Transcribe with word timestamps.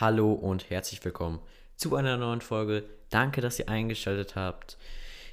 Hallo 0.00 0.32
und 0.32 0.70
herzlich 0.70 1.04
willkommen 1.04 1.40
zu 1.74 1.96
einer 1.96 2.16
neuen 2.16 2.40
Folge. 2.40 2.84
Danke, 3.10 3.40
dass 3.40 3.58
ihr 3.58 3.68
eingeschaltet 3.68 4.36
habt. 4.36 4.78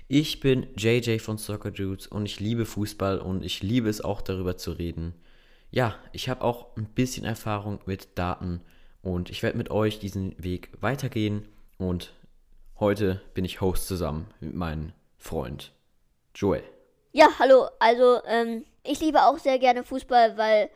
Ich 0.08 0.40
bin 0.40 0.66
JJ 0.76 1.20
von 1.20 1.38
Soccer 1.38 1.70
Dudes 1.70 2.08
und 2.08 2.26
ich 2.26 2.40
liebe 2.40 2.66
Fußball 2.66 3.20
und 3.20 3.46
ich 3.46 3.62
liebe 3.62 3.88
es 3.90 4.02
auch 4.02 4.24
darüber 4.24 4.58
zu 4.58 4.72
reden. 4.72 5.14
Ja, 5.70 5.94
ich 6.14 6.30
habe 6.30 6.44
auch 6.44 6.76
ein 6.78 6.86
bisschen 6.86 7.26
Erfahrung 7.26 7.78
mit 7.86 8.18
Daten 8.18 8.62
und 9.04 9.30
ich 9.30 9.44
werde 9.44 9.56
mit 9.56 9.70
euch 9.70 10.00
diesen 10.00 10.34
Weg 10.44 10.72
weitergehen 10.82 11.48
und 11.78 12.12
heute 12.80 13.22
bin 13.36 13.46
ich 13.46 13.62
Host 13.62 13.88
zusammen 13.88 14.26
mit 14.40 14.56
meinem 14.56 14.94
Freund 15.20 15.74
Joel. 16.34 16.64
Ja, 17.12 17.28
hallo. 17.38 17.68
Also, 17.78 18.20
ähm, 18.26 18.66
ich 18.84 19.00
liebe 19.00 19.26
auch 19.26 19.38
sehr 19.38 19.60
gerne 19.60 19.84
Fußball, 19.84 20.40
weil 20.40 20.72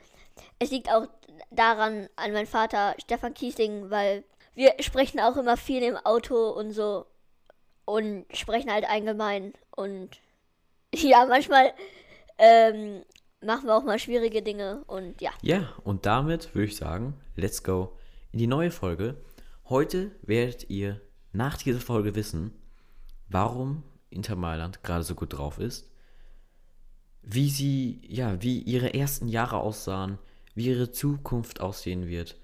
es 0.60 0.70
liegt 0.70 0.92
auch 0.92 1.08
daran 1.52 2.10
an 2.16 2.34
meinen 2.34 2.48
Vater 2.48 2.96
Stefan 3.00 3.34
Kiesling, 3.34 3.90
weil 3.90 4.24
wir 4.56 4.74
sprechen 4.80 5.20
auch 5.20 5.38
immer 5.38 5.58
viel 5.58 5.84
im 5.84 5.98
Auto 5.98 6.50
und 6.50 6.72
so 6.72 7.06
und 7.86 8.26
sprechen 8.34 8.72
halt 8.72 8.88
allgemein 8.90 9.54
und 9.76 10.10
ja, 10.94 11.26
manchmal 11.26 11.74
ähm, 12.38 13.04
machen 13.42 13.68
wir 13.68 13.76
auch 13.76 13.84
mal 13.84 14.00
schwierige 14.00 14.42
Dinge 14.42 14.84
und 14.88 15.22
ja. 15.22 15.32
Ja, 15.42 15.74
und 15.84 16.06
damit 16.06 16.54
würde 16.56 16.68
ich 16.68 16.76
sagen, 16.76 17.20
let's 17.36 17.64
go 17.64 17.98
in 18.32 18.40
die 18.40 18.48
neue 18.48 18.72
Folge. 18.72 19.18
Heute 19.70 20.12
werdet 20.22 20.70
ihr 20.70 21.02
nach 21.32 21.58
dieser 21.58 21.80
Folge 21.80 22.16
wissen, 22.16 22.54
warum 23.28 23.84
Inter 24.10 24.36
Mailand 24.36 24.84
gerade 24.84 25.04
so 25.04 25.16
gut 25.16 25.38
drauf 25.38 25.60
ist, 25.60 25.92
wie 27.22 27.50
sie, 27.50 28.02
ja, 28.08 28.42
wie 28.42 28.60
ihre 28.60 28.94
ersten 28.94 29.28
Jahre 29.28 29.58
aussahen, 29.58 30.18
wie 30.60 30.68
ihre 30.68 30.92
Zukunft 30.92 31.62
aussehen 31.62 32.08
wird. 32.08 32.36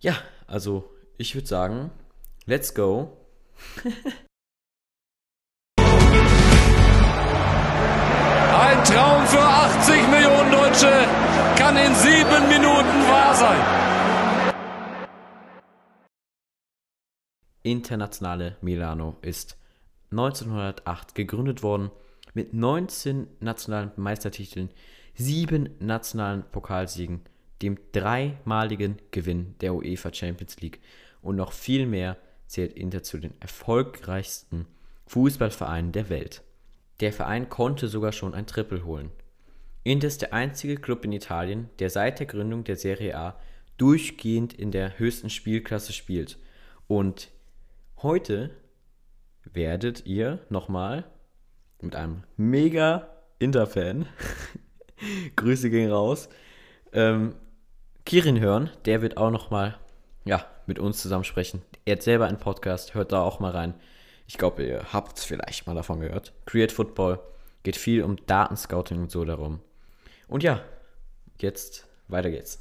Ja, 0.00 0.16
also 0.46 0.90
ich 1.18 1.34
würde 1.34 1.46
sagen, 1.46 1.90
let's 2.46 2.74
go. 2.74 3.18
Ein 8.54 8.84
Traum 8.84 9.26
für 9.26 9.42
80 9.42 10.08
Millionen 10.08 10.52
Deutsche 10.52 10.90
kann 11.58 11.76
in 11.76 11.94
sieben 11.96 12.48
Minuten 12.48 13.06
wahr 13.10 13.34
sein. 13.34 13.60
Internationale 17.62 18.56
Milano 18.62 19.18
ist 19.20 19.58
1908 20.12 21.14
gegründet 21.14 21.62
worden 21.62 21.90
mit 22.32 22.54
19 22.54 23.26
nationalen 23.40 23.92
Meistertiteln, 23.96 24.70
sieben 25.14 25.70
nationalen 25.78 26.44
Pokalsiegen, 26.50 27.20
dem 27.60 27.78
dreimaligen 27.92 28.98
Gewinn 29.10 29.54
der 29.60 29.74
UEFA 29.74 30.12
Champions 30.12 30.60
League 30.60 30.80
und 31.20 31.36
noch 31.36 31.52
viel 31.52 31.86
mehr 31.86 32.16
zählt 32.46 32.72
Inter 32.72 33.02
zu 33.02 33.18
den 33.18 33.34
erfolgreichsten 33.40 34.66
Fußballvereinen 35.06 35.92
der 35.92 36.10
Welt. 36.10 36.42
Der 37.00 37.12
Verein 37.12 37.48
konnte 37.48 37.88
sogar 37.88 38.12
schon 38.12 38.34
ein 38.34 38.46
Triple 38.46 38.84
holen. 38.84 39.10
Inter 39.84 40.08
ist 40.08 40.22
der 40.22 40.32
einzige 40.32 40.76
Club 40.76 41.04
in 41.04 41.12
Italien, 41.12 41.68
der 41.78 41.90
seit 41.90 42.20
der 42.20 42.26
Gründung 42.26 42.64
der 42.64 42.76
Serie 42.76 43.16
A 43.16 43.36
durchgehend 43.78 44.52
in 44.52 44.70
der 44.70 44.98
höchsten 44.98 45.30
Spielklasse 45.30 45.92
spielt. 45.92 46.38
Und 46.86 47.30
heute 47.96 48.50
werdet 49.44 50.06
ihr 50.06 50.38
nochmal 50.50 51.04
mit 51.80 51.96
einem 51.96 52.22
mega 52.36 53.08
Inter-Fan, 53.38 54.06
Grüße 55.36 55.70
gehen 55.70 55.90
raus, 55.90 56.28
ähm, 56.92 57.34
Kirin 58.04 58.40
hören. 58.40 58.70
Der 58.84 59.02
wird 59.02 59.16
auch 59.16 59.30
nochmal, 59.30 59.78
ja, 60.24 60.44
mit 60.66 60.78
uns 60.78 61.00
zusammen 61.00 61.24
sprechen. 61.24 61.62
Er 61.84 61.96
hat 61.96 62.02
selber 62.02 62.26
einen 62.26 62.38
Podcast, 62.38 62.94
hört 62.94 63.12
da 63.12 63.22
auch 63.22 63.40
mal 63.40 63.50
rein. 63.50 63.74
Ich 64.26 64.38
glaube, 64.38 64.64
ihr 64.64 64.92
habt 64.92 65.18
vielleicht 65.18 65.66
mal 65.66 65.74
davon 65.74 66.00
gehört. 66.00 66.32
Create 66.46 66.72
Football 66.72 67.20
geht 67.62 67.76
viel 67.76 68.02
um 68.02 68.16
Datenscouting 68.26 68.98
und 68.98 69.10
so 69.10 69.24
darum. 69.24 69.60
Und 70.28 70.42
ja, 70.42 70.60
jetzt 71.38 71.86
weiter 72.08 72.30
geht's. 72.30 72.60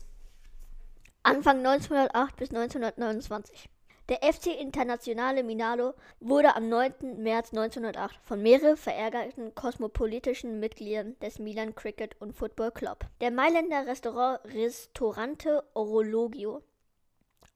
Anfang 1.23 1.57
1908 1.59 2.35
bis 2.35 2.49
1929. 2.49 3.69
Der 4.11 4.19
FC 4.23 4.47
Internazionale 4.47 5.41
Milano 5.41 5.93
wurde 6.19 6.53
am 6.57 6.67
9. 6.67 7.23
März 7.23 7.53
1908 7.53 8.19
von 8.25 8.41
mehreren 8.41 8.75
verärgerten 8.75 9.55
kosmopolitischen 9.55 10.59
Mitgliedern 10.59 11.17
des 11.21 11.39
Milan 11.39 11.75
Cricket 11.75 12.19
und 12.19 12.33
Football 12.33 12.71
Club, 12.71 13.05
der 13.21 13.31
Mailänder 13.31 13.87
Restaurant 13.87 14.43
Ristorante 14.53 15.63
Orologio, 15.75 16.61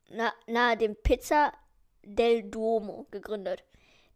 na, 0.07 0.31
nahe 0.47 0.77
dem 0.77 0.95
Pizza 0.95 1.51
del 2.03 2.43
Duomo 2.43 3.05
gegründet. 3.11 3.65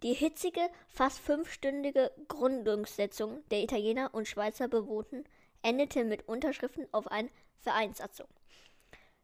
Die 0.02 0.14
hitzige, 0.14 0.62
fast 0.88 1.20
fünfstündige 1.20 2.10
Gründungssitzung 2.30 3.44
der 3.52 3.64
Italiener 3.64 4.12
und 4.14 4.30
Schweizer 4.30 4.70
Bewohnten 4.70 5.26
endete 5.62 6.06
mit 6.06 6.26
Unterschriften 6.30 6.88
auf 6.94 7.12
eine 7.12 7.32
Vereinssatzung. 7.58 8.28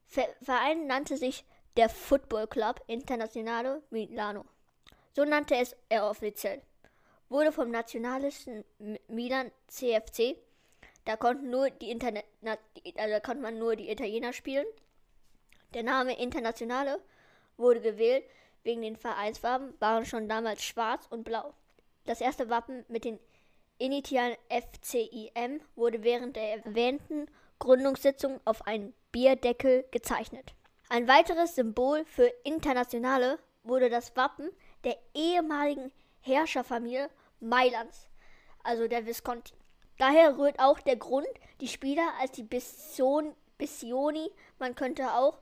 Ver 0.05 0.27
Verein 0.41 0.85
nannte 0.87 1.15
sich 1.15 1.45
der 1.77 1.89
Football 1.89 2.47
Club 2.47 2.81
Internazionale 2.87 3.81
Milano. 3.89 4.45
So 5.13 5.25
nannte 5.25 5.55
es 5.55 5.75
er 5.89 6.09
offiziell. 6.09 6.61
Wurde 7.29 7.51
vom 7.51 7.71
nationalistischen 7.71 8.63
Milan 9.07 9.51
CFC, 9.67 10.37
da 11.05 11.15
konnten 11.15 11.49
nur 11.49 11.69
die 11.69 11.91
Internet, 11.91 12.25
also 12.97 13.19
konnte 13.21 13.41
man 13.41 13.57
nur 13.57 13.75
die 13.75 13.89
Italiener 13.89 14.33
spielen. 14.33 14.65
Der 15.73 15.83
Name 15.83 16.17
Internationale 16.17 16.99
wurde 17.57 17.81
gewählt 17.81 18.25
wegen 18.63 18.81
den 18.81 18.95
Vereinsfarben 18.95 19.73
waren 19.79 20.05
schon 20.05 20.27
damals 20.27 20.63
schwarz 20.63 21.05
und 21.09 21.23
blau. 21.23 21.53
Das 22.05 22.21
erste 22.21 22.49
Wappen 22.49 22.83
mit 22.87 23.05
den 23.05 23.19
Initialen 23.77 24.37
FCIM 24.49 25.61
wurde 25.75 26.03
während 26.03 26.35
der 26.35 26.65
erwähnten 26.65 27.27
Gründungssitzung 27.59 28.39
auf 28.45 28.65
einen 28.65 28.93
Bierdeckel 29.11 29.85
gezeichnet. 29.91 30.53
Ein 30.87 31.07
weiteres 31.07 31.55
Symbol 31.55 32.05
für 32.05 32.31
Internationale 32.43 33.39
wurde 33.63 33.89
das 33.89 34.15
Wappen 34.15 34.51
der 34.83 34.95
ehemaligen 35.15 35.91
Herrscherfamilie 36.21 37.09
Mailands, 37.39 38.07
also 38.63 38.87
der 38.87 39.05
Visconti. 39.05 39.55
Daher 39.97 40.37
rührt 40.37 40.59
auch 40.59 40.79
der 40.79 40.97
Grund, 40.97 41.27
die 41.59 41.67
Spieler 41.67 42.07
als 42.21 42.33
die 42.33 42.43
Bisson, 42.43 43.33
Bissioni, 43.57 44.29
man 44.59 44.75
könnte 44.75 45.13
auch 45.13 45.39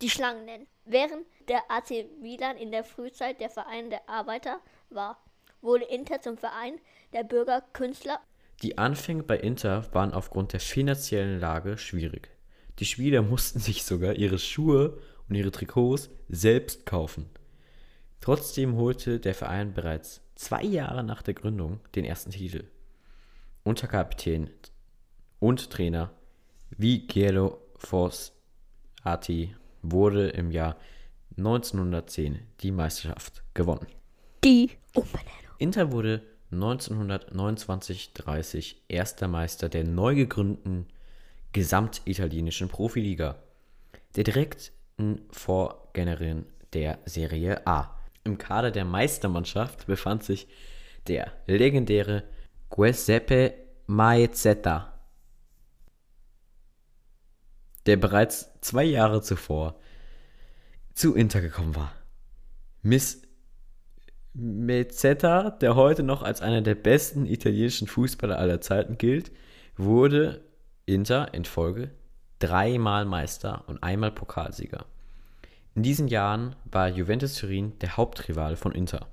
die 0.00 0.08
Schlangen 0.08 0.46
nennen. 0.46 0.66
Während 0.86 1.26
der 1.48 1.70
AC 1.70 2.06
Milan 2.20 2.56
in 2.56 2.70
der 2.70 2.84
Frühzeit 2.84 3.40
der 3.40 3.50
Verein 3.50 3.90
der 3.90 4.08
Arbeiter 4.08 4.60
war, 4.88 5.22
wurde 5.60 5.84
Inter 5.84 6.20
zum 6.20 6.38
Verein 6.38 6.80
der 7.12 7.24
Bürger, 7.24 7.62
Künstler. 7.72 8.20
Die 8.62 8.78
Anfänge 8.78 9.24
bei 9.24 9.36
Inter 9.36 9.92
waren 9.92 10.14
aufgrund 10.14 10.52
der 10.52 10.60
finanziellen 10.60 11.38
Lage 11.38 11.76
schwierig. 11.76 12.33
Die 12.78 12.84
Spieler 12.84 13.22
mussten 13.22 13.60
sich 13.60 13.84
sogar 13.84 14.14
ihre 14.14 14.38
Schuhe 14.38 14.98
und 15.28 15.36
ihre 15.36 15.50
Trikots 15.50 16.10
selbst 16.28 16.86
kaufen. 16.86 17.26
Trotzdem 18.20 18.76
holte 18.76 19.18
der 19.20 19.34
Verein 19.34 19.74
bereits 19.74 20.22
zwei 20.34 20.64
Jahre 20.64 21.04
nach 21.04 21.22
der 21.22 21.34
Gründung 21.34 21.80
den 21.94 22.04
ersten 22.04 22.30
Titel. 22.30 22.64
Unterkapitän 23.62 24.50
und 25.38 25.70
Trainer 25.70 26.10
Vigelo 26.70 27.60
Fossati 27.76 29.54
wurde 29.82 30.30
im 30.30 30.50
Jahr 30.50 30.76
1910 31.36 32.40
die 32.60 32.72
Meisterschaft 32.72 33.44
gewonnen. 33.54 33.86
Die 34.42 34.70
Umbenennung. 34.94 35.30
Inter 35.58 35.92
wurde 35.92 36.22
1929-30 36.52 38.76
erster 38.88 39.28
Meister 39.28 39.68
der 39.68 39.84
neu 39.84 40.14
gegründeten 40.14 40.86
gesamtitalienischen 41.54 42.68
Profiliga, 42.68 43.36
der 44.16 44.24
direkten 44.24 45.22
Vorgängerin 45.30 46.44
der 46.74 46.98
Serie 47.06 47.66
A. 47.66 47.98
Im 48.24 48.36
Kader 48.36 48.70
der 48.70 48.84
Meistermannschaft 48.84 49.86
befand 49.86 50.24
sich 50.24 50.48
der 51.06 51.32
legendäre 51.46 52.24
Giuseppe 52.70 53.54
Maezeta, 53.86 54.98
der 57.86 57.96
bereits 57.96 58.50
zwei 58.60 58.84
Jahre 58.84 59.22
zuvor 59.22 59.78
zu 60.92 61.14
Inter 61.14 61.40
gekommen 61.40 61.76
war. 61.76 61.92
Miss 62.82 63.22
Mezzetta, 64.32 65.50
der 65.50 65.76
heute 65.76 66.02
noch 66.02 66.22
als 66.22 66.40
einer 66.40 66.62
der 66.62 66.74
besten 66.74 67.26
italienischen 67.26 67.86
Fußballer 67.86 68.38
aller 68.38 68.60
Zeiten 68.60 68.98
gilt, 68.98 69.30
wurde 69.76 70.43
Inter 70.86 71.32
in 71.32 71.44
Folge 71.44 71.90
dreimal 72.38 73.06
Meister 73.06 73.64
und 73.68 73.82
einmal 73.82 74.12
Pokalsieger. 74.12 74.84
In 75.74 75.82
diesen 75.82 76.08
Jahren 76.08 76.54
war 76.64 76.88
Juventus 76.88 77.36
Turin 77.36 77.78
der 77.80 77.96
Hauptrival 77.96 78.56
von 78.56 78.72
Inter. 78.72 79.06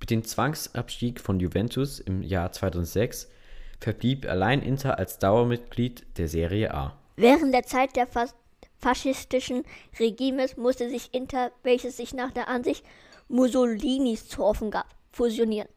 Mit 0.00 0.10
dem 0.10 0.24
Zwangsabstieg 0.24 1.20
von 1.20 1.38
Juventus 1.38 2.00
im 2.00 2.22
Jahr 2.22 2.50
2006 2.50 3.30
verblieb 3.78 4.26
allein 4.26 4.60
Inter 4.60 4.98
als 4.98 5.18
Dauermitglied 5.18 6.18
der 6.18 6.28
Serie 6.28 6.74
A. 6.74 6.96
Während 7.16 7.54
der 7.54 7.62
Zeit 7.62 7.94
der 7.94 8.08
fast 8.08 8.34
faschistischen 8.80 9.62
Regimes 10.00 10.56
musste 10.56 10.90
sich 10.90 11.14
Inter, 11.14 11.52
welches 11.62 11.96
sich 11.96 12.12
nach 12.12 12.32
der 12.32 12.48
Ansicht 12.48 12.84
Mussolinis 13.28 14.28
zu 14.28 14.42
offen 14.42 14.72
gab, 14.72 14.88
fusionieren. 15.12 15.68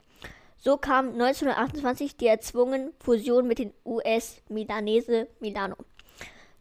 So 0.65 0.77
kam 0.77 1.09
1928 1.09 2.17
die 2.17 2.25
erzwungene 2.25 2.91
Fusion 2.99 3.47
mit 3.47 3.59
den 3.59 3.71
US 3.85 4.41
Milanese 4.49 5.27
Milano. 5.39 5.75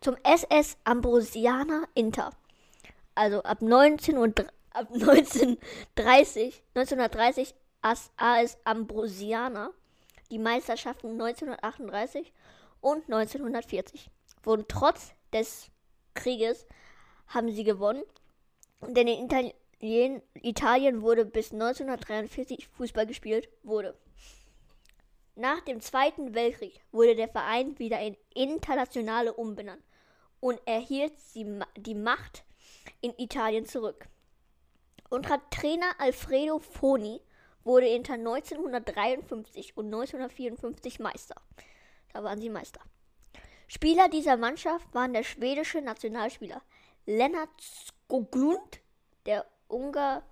Zum 0.02 0.14
SS 0.22 0.76
Ambrosiana 0.84 1.84
Inter. 1.94 2.32
Also 3.14 3.42
ab 3.44 3.62
19 3.62 4.18
und 4.18 4.40
ab 4.74 4.88
1930, 4.92 6.62
1930 6.74 7.54
AS 7.80 8.58
Ambrosiana 8.64 9.70
die 10.30 10.38
Meisterschaften 10.38 11.12
1938 11.12 12.30
und 12.82 13.04
1940 13.04 14.10
wurden 14.42 14.66
trotz 14.68 15.14
des 15.32 15.70
Krieges 16.12 16.66
haben 17.28 17.50
sie 17.50 17.64
gewonnen, 17.64 18.02
denn 18.86 19.08
in 19.08 19.24
Italien, 19.24 19.54
Italien 19.84 21.02
wurde 21.02 21.26
bis 21.26 21.52
1943 21.52 22.68
Fußball 22.68 23.06
gespielt 23.06 23.50
wurde. 23.62 23.94
Nach 25.36 25.60
dem 25.60 25.80
Zweiten 25.80 26.34
Weltkrieg 26.34 26.80
wurde 26.90 27.16
der 27.16 27.28
Verein 27.28 27.78
wieder 27.78 28.00
in 28.00 28.16
Internationale 28.34 29.34
umbenannt 29.34 29.82
und 30.40 30.58
erhielt 30.64 31.12
die 31.34 31.94
Macht 31.94 32.44
in 33.00 33.12
Italien 33.18 33.66
zurück. 33.66 34.06
Unter 35.10 35.40
Trainer 35.50 35.92
Alfredo 35.98 36.60
Foni 36.60 37.20
wurde 37.62 37.88
Inter 37.88 38.14
1953 38.14 39.76
und 39.76 39.86
1954 39.86 40.98
Meister. 41.00 41.36
Da 42.12 42.24
waren 42.24 42.40
sie 42.40 42.48
Meister. 42.48 42.80
Spieler 43.68 44.08
dieser 44.08 44.36
Mannschaft 44.36 44.94
waren 44.94 45.12
der 45.12 45.24
schwedische 45.24 45.82
Nationalspieler 45.82 46.62
Lennart 47.06 47.50
Skoglund, 47.60 48.80
der 49.26 49.44
Ungar 49.68 50.22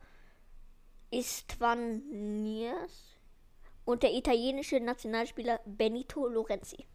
Istvan 1.10 2.02
Niers 2.42 3.18
und 3.84 4.02
der 4.02 4.14
italienische 4.14 4.80
Nationalspieler 4.80 5.60
Benito 5.66 6.26
Lorenzi. 6.26 6.86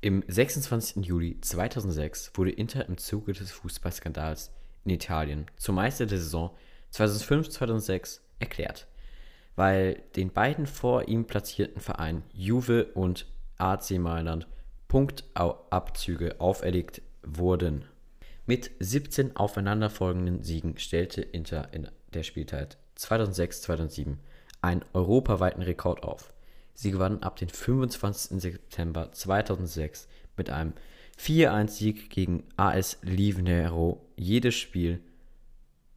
Im 0.00 0.24
26. 0.26 1.04
Juli 1.04 1.40
2006 1.40 2.32
wurde 2.34 2.50
Inter 2.50 2.86
im 2.88 2.98
Zuge 2.98 3.32
des 3.32 3.52
Fußballskandals 3.52 4.50
in 4.84 4.90
Italien 4.90 5.46
zum 5.56 5.76
Meister 5.76 6.06
der 6.06 6.18
Saison 6.18 6.50
2005-2006 6.92 8.20
erklärt, 8.40 8.88
weil 9.54 10.02
den 10.16 10.32
beiden 10.32 10.66
vor 10.66 11.08
ihm 11.08 11.26
platzierten 11.26 11.80
Vereinen 11.80 12.24
Juve 12.32 12.86
und 12.94 13.26
AC 13.58 13.92
Mailand 13.92 14.48
Punktabzüge 14.88 16.40
auferlegt 16.40 17.00
wurden. 17.22 17.84
Mit 18.44 18.72
17 18.80 19.36
aufeinanderfolgenden 19.36 20.42
Siegen 20.42 20.76
stellte 20.76 21.22
Inter 21.22 21.72
in 21.72 21.88
der 22.12 22.24
Spielzeit 22.24 22.76
2006-2007 22.98 24.16
einen 24.60 24.84
europaweiten 24.92 25.62
Rekord 25.62 26.02
auf. 26.02 26.32
Sie 26.74 26.90
gewannen 26.90 27.22
ab 27.22 27.36
dem 27.36 27.48
25. 27.48 28.40
September 28.40 29.12
2006 29.12 30.08
mit 30.36 30.50
einem 30.50 30.72
4-1-Sieg 31.20 32.10
gegen 32.10 32.42
AS 32.56 32.98
Livnero 33.02 34.04
jedes 34.16 34.56
Spiel 34.56 35.00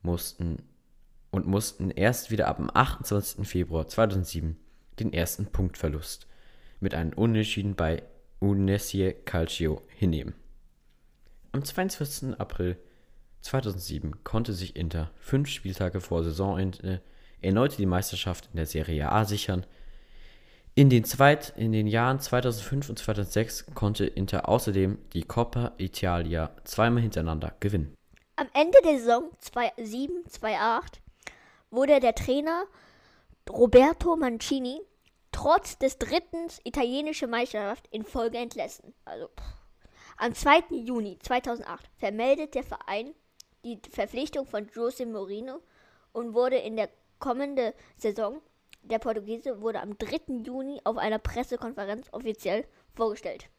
mussten 0.04 0.58
und 1.32 1.48
mussten 1.48 1.90
erst 1.90 2.30
wieder 2.30 2.48
ab 2.48 2.58
dem 2.58 2.70
28. 2.72 3.48
Februar 3.48 3.88
2007 3.88 4.56
den 5.00 5.14
ersten 5.14 5.48
Punktverlust 5.48 6.28
mit 6.80 6.94
einem 6.94 7.14
Unentschieden 7.14 7.76
bei 7.76 8.04
Unesie 8.40 9.14
Calcio 9.26 9.82
hinnehmen. 9.88 10.36
Am 11.56 11.64
22. 11.64 12.38
April 12.38 12.78
2007 13.40 14.26
konnte 14.26 14.52
sich 14.52 14.76
Inter 14.76 15.12
fünf 15.16 15.48
Spieltage 15.48 16.02
vor 16.02 16.22
Saisonende 16.22 17.02
erneut 17.40 17.78
die 17.78 17.86
Meisterschaft 17.86 18.50
in 18.52 18.58
der 18.58 18.66
Serie 18.66 19.10
A 19.10 19.24
sichern. 19.24 19.66
In 20.74 20.90
den, 20.90 21.06
Zweit 21.06 21.54
in 21.56 21.72
den 21.72 21.88
Jahren 21.88 22.20
2005 22.20 22.90
und 22.90 23.00
2006 23.00 23.68
konnte 23.74 24.06
Inter 24.06 24.50
außerdem 24.50 24.98
die 25.14 25.24
Coppa 25.24 25.72
Italia 25.78 26.52
zweimal 26.66 27.04
hintereinander 27.04 27.56
gewinnen. 27.62 27.96
Am 28.36 28.50
Ende 28.54 28.78
der 28.84 29.00
Saison 29.00 29.32
2007-2008 29.42 30.82
wurde 31.72 32.02
der 32.02 32.16
Trainer 32.16 32.66
Roberto 33.50 34.18
Mancini 34.18 34.82
trotz 35.32 35.78
des 35.78 36.00
dritten 36.00 36.50
italienischen 36.66 37.30
Meisterschaft 37.30 37.88
in 37.92 38.04
Folge 38.04 38.40
entlassen. 38.40 38.94
Also 39.06 39.30
am 40.18 40.34
2. 40.34 40.64
Juni 40.72 41.20
2008 41.20 41.90
vermeldet 41.98 42.56
der 42.56 42.64
Verein 42.64 43.14
die 43.64 43.82
Verpflichtung 43.90 44.46
von 44.46 44.68
Jose 44.74 45.06
Mourinho 45.06 45.62
und 46.14 46.34
wurde 46.34 46.58
in 46.58 46.76
der 46.78 46.90
kommenden 47.20 47.74
Saison 47.98 48.42
der 48.86 49.00
Portugiese 49.00 49.62
wurde 49.62 49.82
am 49.82 49.98
3. 49.98 50.44
Juni 50.46 50.80
auf 50.84 50.98
einer 50.98 51.18
Pressekonferenz 51.18 52.08
offiziell 52.12 52.68
vorgestellt. 52.94 53.50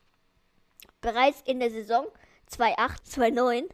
Bereits 1.00 1.42
in 1.42 1.58
der 1.58 1.70
Saison 1.70 2.06
2008-2009 2.50 3.68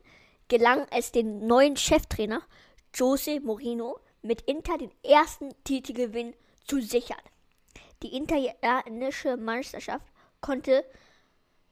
gelang 0.48 0.86
es 0.90 1.12
dem 1.12 1.46
neuen 1.46 1.76
Cheftrainer 1.76 2.42
Jose 2.94 3.40
Mourinho 3.40 4.00
mit 4.22 4.42
Inter 4.42 4.78
den 4.78 4.92
ersten 5.02 5.50
Titelgewinn 5.64 6.34
zu 6.66 6.80
sichern. 6.80 7.20
Die 8.02 8.16
italienische 8.16 9.36
Meisterschaft 9.36 10.06
konnte 10.40 10.84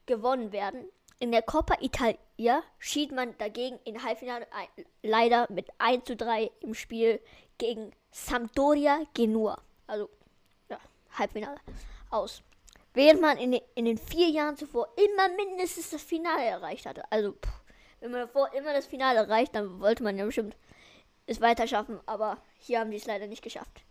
gewonnen 0.04 0.52
werden. 0.52 0.84
In 1.20 1.32
der 1.32 1.43
Coppa 1.43 1.76
Italia 1.81 2.62
schied 2.78 3.12
man 3.12 3.37
dagegen 3.37 3.78
im 3.84 4.02
Halbfinale 4.02 4.46
leider 5.02 5.46
mit 5.50 5.69
1 5.76 6.06
zu 6.06 6.17
3 6.17 6.50
im 6.61 6.72
Spiel 6.72 7.20
gegen 7.58 7.93
Sampdoria 8.11 9.02
Genua, 9.12 9.61
also 9.87 10.08
ja, 10.70 10.78
Halbfinale, 11.12 11.61
aus. 12.08 12.43
Während 12.94 13.20
man 13.20 13.37
in 13.37 13.52
den, 13.52 13.61
in 13.75 13.84
den 13.84 13.99
vier 13.99 14.31
Jahren 14.31 14.56
zuvor 14.56 14.88
immer 14.96 15.28
mindestens 15.37 15.90
das 15.90 16.02
Finale 16.02 16.43
erreicht 16.43 16.87
hatte. 16.87 17.02
Also, 17.12 17.32
pff, 17.32 17.52
wenn 18.00 18.12
man 18.12 18.23
davor 18.23 18.52
immer 18.55 18.73
das 18.73 18.87
Finale 18.87 19.19
erreicht, 19.19 19.55
dann 19.55 19.78
wollte 19.78 20.02
man 20.02 20.16
ja 20.16 20.25
bestimmt 20.25 20.56
es 21.26 21.43
weiter 21.43 21.69
schaffen, 21.69 22.00
aber 22.06 22.38
hier 22.58 22.81
haben 22.81 22.90
die 22.90 22.96
es 22.96 23.06
leider 23.06 23.26
nicht 23.26 23.43
geschafft. 23.43 23.82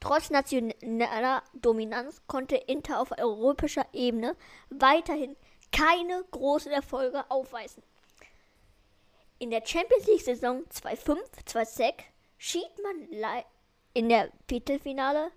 Trotz 0.00 0.30
nationaler 0.30 1.42
Dominanz 1.52 2.22
konnte 2.26 2.56
Inter 2.56 2.98
auf 2.98 3.12
europäischer 3.18 3.84
Ebene 3.92 4.34
weiterhin 4.70 5.36
keine 5.72 6.24
großen 6.30 6.72
Erfolge 6.72 7.24
aufweisen. 7.30 7.82
In 9.38 9.50
der 9.50 9.64
Champions 9.64 10.06
League 10.06 10.22
Saison 10.22 10.64
2005-2006 10.66 11.94
schied 12.36 12.70
man 12.82 13.08
in 13.94 14.08
der 14.08 14.30
Viertelfinale 14.48 15.30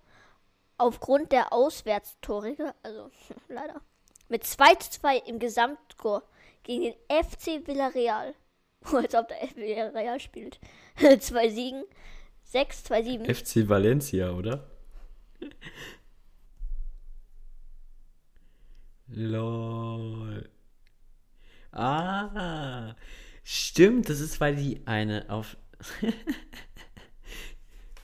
aufgrund 0.77 1.31
der 1.31 1.53
Auswärtstore, 1.53 2.75
also 2.83 3.09
leider, 3.47 3.81
mit 4.27 4.43
2 4.43 4.75
zu 4.75 4.91
2 4.99 5.17
im 5.19 5.39
Gesamtscore 5.39 6.23
gegen 6.63 6.83
den 6.83 7.23
FC 7.23 7.65
Villarreal. 7.65 8.33
Als 8.91 9.15
ob 9.15 9.27
der 9.29 9.37
FC 9.47 9.55
Villarreal 9.55 10.19
spielt. 10.19 10.59
zwei 11.19 11.49
Siegen, 11.49 11.83
6, 12.43 12.83
2, 12.83 13.03
7. 13.03 13.35
FC 13.35 13.69
Valencia, 13.69 14.31
oder? 14.31 14.69
Lol. 19.15 20.49
Ah, 21.71 22.95
stimmt, 23.43 24.09
das 24.09 24.19
ist, 24.19 24.41
weil 24.41 24.55
die 24.55 24.81
eine 24.85 25.29
auf. 25.29 25.55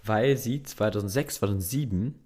weil 0.03 0.37
sie 0.37 0.63
2006, 0.63 1.35
2007 1.35 2.19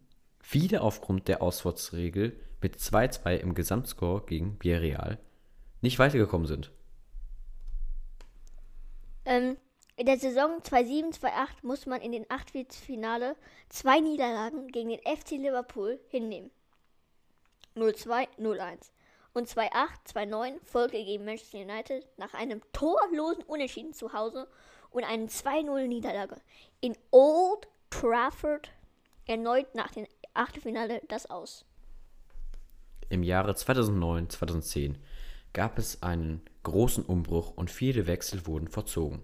wieder 0.49 0.83
aufgrund 0.83 1.27
der 1.27 1.41
Auswärtsregel 1.41 2.37
mit 2.61 2.77
2-2 2.77 3.37
im 3.37 3.55
Gesamtscore 3.55 4.25
gegen 4.25 4.57
Villarreal 4.61 5.17
nicht 5.81 5.99
weitergekommen 5.99 6.47
sind. 6.47 6.71
Ähm, 9.25 9.57
in 9.95 10.05
der 10.05 10.17
Saison 10.17 10.59
2007-2008 10.61 11.47
musste 11.61 11.89
man 11.89 12.01
in 12.01 12.11
den 12.11 12.25
Achtelfinale 12.29 13.35
zwei 13.69 13.99
Niederlagen 13.99 14.67
gegen 14.69 14.89
den 14.89 14.99
FC 14.99 15.31
Liverpool 15.31 15.99
hinnehmen. 16.07 16.51
0-2, 17.75 18.27
0-1. 18.39 18.91
Und 19.33 19.47
2-8-2-9 19.47 20.63
Folge 20.63 21.03
gegen 21.03 21.25
Manchester 21.25 21.59
United 21.59 22.05
nach 22.17 22.33
einem 22.33 22.61
torlosen 22.71 23.43
Unentschieden 23.45 23.93
zu 23.93 24.13
Hause 24.13 24.47
und 24.91 25.03
einem 25.03 25.25
2-0 25.25 25.87
Niederlage 25.87 26.35
in 26.81 26.95
Old 27.11 27.67
Trafford 27.89 28.71
erneut 29.25 29.73
nach 29.73 29.91
dem 29.91 30.05
Achtelfinale 30.33 31.01
das 31.07 31.29
aus. 31.29 31.65
Im 33.09 33.23
Jahre 33.23 33.53
2009-2010 33.53 34.95
gab 35.53 35.77
es 35.77 36.01
einen 36.01 36.41
großen 36.63 37.05
Umbruch 37.05 37.51
und 37.55 37.69
viele 37.69 38.07
Wechsel 38.07 38.45
wurden 38.47 38.67
vollzogen. 38.67 39.21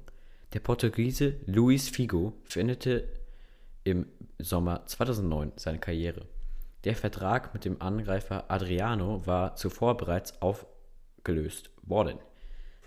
Der 0.53 0.59
Portugiese 0.59 1.39
Luis 1.45 1.89
Figo 1.89 2.33
beendete 2.53 3.07
im 3.83 4.07
Sommer 4.39 4.85
2009 4.85 5.53
seine 5.55 5.79
Karriere. 5.79 6.25
Der 6.85 6.95
Vertrag 6.95 7.53
mit 7.53 7.65
dem 7.65 7.81
Angreifer 7.81 8.49
Adriano 8.49 9.25
war 9.25 9.55
zuvor 9.55 9.97
bereits 9.97 10.41
aufgelöst 10.41 11.71
worden. 11.83 12.19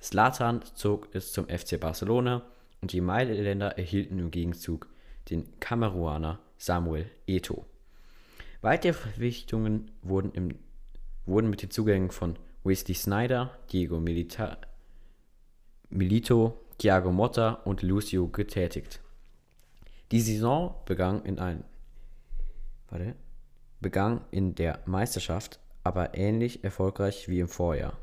Slatan 0.01 0.63
zog 0.75 1.15
es 1.15 1.33
zum 1.33 1.47
FC 1.49 1.79
Barcelona 1.79 2.43
und 2.81 2.93
die 2.93 3.01
Mailänder 3.01 3.79
erhielten 3.79 4.19
im 4.19 4.31
Gegenzug 4.31 4.89
den 5.31 5.61
Kameruaner 5.61 6.41
Samuel 6.57 7.11
Eto'o. 7.29 7.65
Weitere 8.63 8.93
Verpflichtungen 8.95 9.91
wurden, 10.03 10.33
im, 10.33 10.59
wurden 11.27 11.51
mit 11.51 11.63
den 11.63 11.71
Zugängen 11.71 12.11
von 12.11 12.39
Wesley 12.65 12.95
Snyder, 12.95 13.51
Diego 13.73 14.01
Milita, 14.01 14.57
Milito, 15.91 16.61
Thiago 16.79 17.13
Motta 17.13 17.55
und 17.65 17.83
Lucio 17.83 18.29
getätigt. 18.29 19.01
Die 20.11 20.21
Saison 20.21 20.75
begann 20.85 21.25
in 21.25 21.39
ein, 21.39 21.65
warte, 22.89 23.15
begann 23.83 24.23
in 24.31 24.55
der 24.55 24.81
Meisterschaft, 24.87 25.59
aber 25.85 26.17
ähnlich 26.17 26.65
erfolgreich 26.65 27.29
wie 27.29 27.41
im 27.41 27.49
Vorjahr. 27.49 27.99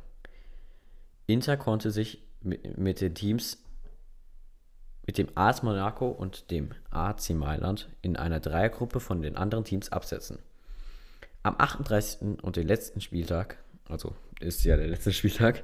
Inter 1.26 1.58
konnte 1.58 1.92
sich 1.92 2.24
mit, 2.42 3.02
den 3.02 3.16
Teams 3.16 3.64
mit 5.06 5.18
dem 5.18 5.30
AS 5.36 5.64
Monaco 5.64 6.08
und 6.10 6.52
dem 6.52 6.72
AC 6.92 7.32
Mailand 7.32 7.90
in 8.02 8.16
einer 8.16 8.40
Dreiergruppe 8.40 9.00
von 9.00 9.22
den 9.22 9.36
anderen 9.36 9.64
Teams 9.64 9.92
absetzen. 9.92 10.40
Am 11.44 11.56
38. 11.58 12.42
und 12.42 12.56
den 12.56 12.68
letzten 12.68 13.02
Spieltag, 13.02 13.58
also 13.88 14.16
ist 14.40 14.64
ja 14.66 14.76
der 14.78 14.88
letzte 14.88 15.14
Spieltag, 15.14 15.64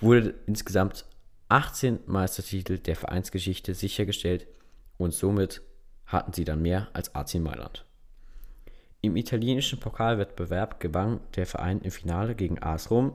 wurde 0.00 0.34
insgesamt 0.46 1.04
18 1.48 2.00
Meistertitel 2.06 2.78
der 2.78 2.96
Vereinsgeschichte 2.96 3.74
sichergestellt 3.74 4.46
und 4.98 5.14
somit 5.14 5.62
hatten 6.06 6.32
sie 6.32 6.44
dann 6.44 6.60
mehr 6.60 6.88
als 6.92 7.14
AC 7.14 7.36
Mailand. 7.36 7.85
Im 9.06 9.16
italienischen 9.16 9.80
Pokalwettbewerb 9.80 10.80
gewann 10.80 11.20
der 11.36 11.46
Verein 11.46 11.80
im 11.80 11.90
Finale 11.90 12.34
gegen 12.34 12.62
AS 12.62 12.90
Rom 12.90 13.12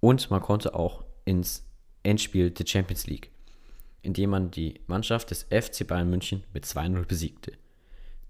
und 0.00 0.30
man 0.30 0.40
konnte 0.40 0.74
auch 0.74 1.04
ins 1.24 1.66
Endspiel 2.02 2.50
der 2.50 2.66
Champions 2.66 3.06
League 3.06 3.30
indem 4.06 4.30
man 4.30 4.52
die 4.52 4.80
Mannschaft 4.86 5.32
des 5.32 5.42
FC 5.50 5.84
Bayern 5.84 6.08
München 6.08 6.44
mit 6.54 6.64
2-0 6.64 7.06
besiegte. 7.06 7.52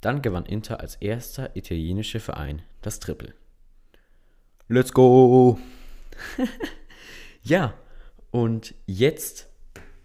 Dann 0.01 0.23
gewann 0.23 0.47
Inter 0.47 0.81
als 0.81 0.97
erster 0.97 1.55
italienischer 1.55 2.19
Verein 2.19 2.63
das 2.81 2.99
Triple. 2.99 3.35
Let's 4.69 4.93
go! 4.93 5.59
ja, 7.43 7.75
und 8.31 8.75
jetzt 8.87 9.49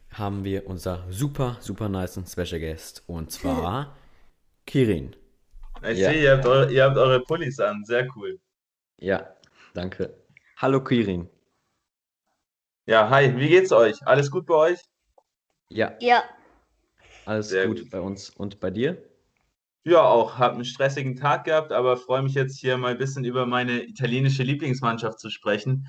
haben 0.10 0.44
wir 0.44 0.68
unser 0.68 1.06
super, 1.10 1.58
super 1.62 1.88
nice 1.88 2.20
Special 2.30 2.60
Guest 2.60 3.04
und 3.08 3.32
zwar 3.32 3.96
Kirin. 4.66 5.16
Ich 5.84 5.98
ja. 5.98 6.12
sehe, 6.12 6.24
ihr 6.24 6.32
habt, 6.34 6.46
eure, 6.46 6.72
ihr 6.72 6.84
habt 6.84 6.98
eure 6.98 7.22
Pullis 7.22 7.60
an, 7.60 7.84
sehr 7.86 8.08
cool. 8.16 8.40
Ja, 8.98 9.36
danke. 9.74 10.14
Hallo 10.58 10.84
Kirin. 10.84 11.28
Ja, 12.86 13.10
hi, 13.10 13.36
wie 13.36 13.48
geht's 13.48 13.72
euch? 13.72 13.96
Alles 14.06 14.30
gut 14.30 14.46
bei 14.46 14.54
euch? 14.54 14.80
Ja. 15.70 15.96
Ja. 16.00 16.24
Alles 17.26 17.50
Sehr 17.50 17.68
gut, 17.68 17.80
gut 17.80 17.90
bei 17.90 18.00
uns. 18.00 18.30
Und 18.30 18.60
bei 18.60 18.70
dir? 18.70 19.02
Ja, 19.84 20.02
auch. 20.02 20.38
Habe 20.38 20.56
einen 20.56 20.66
stressigen 20.66 21.16
Tag 21.16 21.46
gehabt, 21.46 21.72
aber 21.72 21.98
freue 21.98 22.22
mich 22.22 22.36
jetzt 22.36 22.60
hier 22.60 22.78
mal 22.78 22.92
ein 22.92 22.98
bisschen 22.98 23.26
über 23.26 23.48
meine 23.48 23.84
italienische 23.84 24.44
Lieblingsmannschaft 24.44 25.20
zu 25.20 25.30
sprechen, 25.32 25.88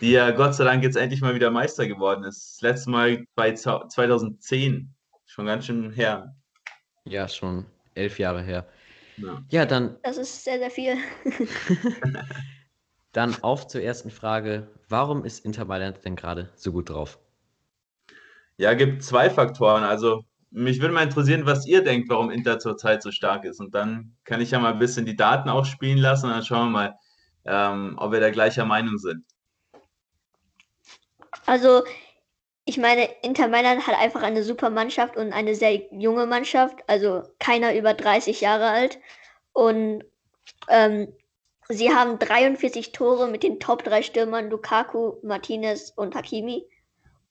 die 0.00 0.12
ja 0.12 0.30
Gott 0.30 0.54
sei 0.54 0.64
Dank 0.64 0.82
jetzt 0.82 0.96
endlich 0.96 1.20
mal 1.20 1.34
wieder 1.34 1.50
Meister 1.50 1.86
geworden 1.86 2.24
ist. 2.24 2.54
Das 2.54 2.60
letzte 2.62 2.90
Mal 2.90 3.24
bei 3.34 3.52
2010. 3.52 4.94
Schon 5.26 5.46
ganz 5.46 5.66
schön 5.66 5.90
her. 5.90 6.34
Ja, 7.04 7.28
schon 7.28 7.66
elf 7.94 8.18
Jahre 8.18 8.42
her. 8.42 8.66
Ja, 9.16 9.42
ja 9.50 9.66
dann. 9.66 9.98
Das 10.02 10.16
ist 10.16 10.44
sehr, 10.44 10.58
sehr 10.58 10.70
viel. 10.70 10.96
dann 13.12 13.42
auf 13.42 13.66
zur 13.66 13.82
ersten 13.82 14.10
Frage. 14.10 14.68
Warum 14.88 15.24
ist 15.24 15.44
Inter 15.44 15.64
Mailand 15.64 16.04
denn 16.04 16.16
gerade 16.16 16.50
so 16.56 16.72
gut 16.72 16.90
drauf? 16.90 17.18
Ja, 18.56 18.74
gibt 18.74 19.02
zwei 19.02 19.30
Faktoren. 19.30 19.82
Also 19.82 20.24
mich 20.50 20.80
würde 20.80 20.94
mal 20.94 21.02
interessieren, 21.02 21.46
was 21.46 21.66
ihr 21.66 21.82
denkt, 21.82 22.08
warum 22.08 22.30
Inter 22.30 22.58
zurzeit 22.60 23.02
so 23.02 23.10
stark 23.10 23.44
ist. 23.44 23.60
Und 23.60 23.74
dann 23.74 24.16
kann 24.24 24.40
ich 24.40 24.52
ja 24.52 24.60
mal 24.60 24.72
ein 24.72 24.78
bisschen 24.78 25.04
die 25.04 25.16
Daten 25.16 25.48
auch 25.48 25.64
spielen 25.64 25.98
lassen 25.98 26.26
und 26.26 26.32
dann 26.32 26.44
schauen 26.44 26.68
wir 26.68 26.70
mal, 26.70 26.94
ähm, 27.44 27.96
ob 27.98 28.12
wir 28.12 28.20
da 28.20 28.30
gleicher 28.30 28.64
Meinung 28.64 28.96
sind. 28.98 29.24
Also, 31.46 31.82
ich 32.66 32.78
meine, 32.78 33.08
Inter 33.22 33.48
Mailand 33.48 33.86
hat 33.86 33.98
einfach 33.98 34.22
eine 34.22 34.42
super 34.42 34.70
Mannschaft 34.70 35.16
und 35.16 35.32
eine 35.32 35.54
sehr 35.54 35.74
junge 35.92 36.26
Mannschaft, 36.26 36.78
also 36.86 37.22
keiner 37.38 37.74
über 37.74 37.92
30 37.92 38.40
Jahre 38.40 38.68
alt. 38.68 38.98
Und 39.52 40.04
ähm, 40.68 41.12
sie 41.68 41.94
haben 41.94 42.18
43 42.18 42.92
Tore 42.92 43.28
mit 43.28 43.42
den 43.42 43.60
Top 43.60 43.84
3 43.84 44.02
Stürmern 44.02 44.48
Lukaku, 44.48 45.16
Martinez 45.22 45.92
und 45.94 46.14
Hakimi. 46.14 46.64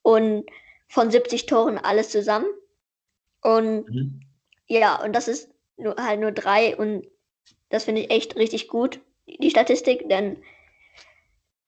Und 0.04 0.46
von 0.88 1.10
70 1.10 1.48
Toren 1.48 1.80
alles 1.80 2.10
zusammen. 2.10 2.48
Und 3.42 3.90
mhm. 3.90 4.22
ja, 4.68 5.04
und 5.04 5.13
das 5.13 5.28
ist 5.28 5.50
nur, 5.78 5.96
halt 5.96 6.20
nur 6.20 6.32
drei 6.32 6.75
und 6.78 7.08
das 7.70 7.86
finde 7.86 8.02
ich 8.02 8.12
echt 8.12 8.36
richtig 8.36 8.68
gut, 8.68 9.00
die 9.25 9.50
Statistik, 9.50 10.08
denn 10.08 10.38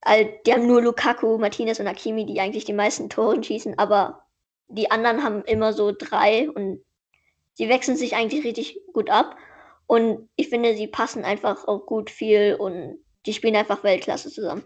also, 0.05 0.29
die 0.45 0.53
haben 0.53 0.67
nur 0.67 0.83
Lukaku, 0.83 1.39
Martinez 1.39 1.79
und 1.79 1.87
Hakimi, 1.87 2.25
die 2.25 2.39
eigentlich 2.39 2.63
die 2.63 2.73
meisten 2.73 3.09
Tore 3.09 3.43
schießen, 3.43 3.77
aber 3.79 4.23
die 4.67 4.91
anderen 4.91 5.23
haben 5.23 5.43
immer 5.43 5.73
so 5.73 5.91
drei 5.91 6.49
und 6.49 6.79
sie 7.53 7.69
wechseln 7.69 7.97
sich 7.97 8.15
eigentlich 8.15 8.45
richtig 8.45 8.79
gut 8.93 9.09
ab. 9.09 9.35
Und 9.87 10.29
ich 10.35 10.49
finde, 10.49 10.75
sie 10.75 10.87
passen 10.87 11.23
einfach 11.23 11.67
auch 11.67 11.85
gut 11.85 12.11
viel 12.11 12.55
und 12.55 12.99
die 13.25 13.33
spielen 13.33 13.55
einfach 13.55 13.83
Weltklasse 13.83 14.29
zusammen. 14.29 14.63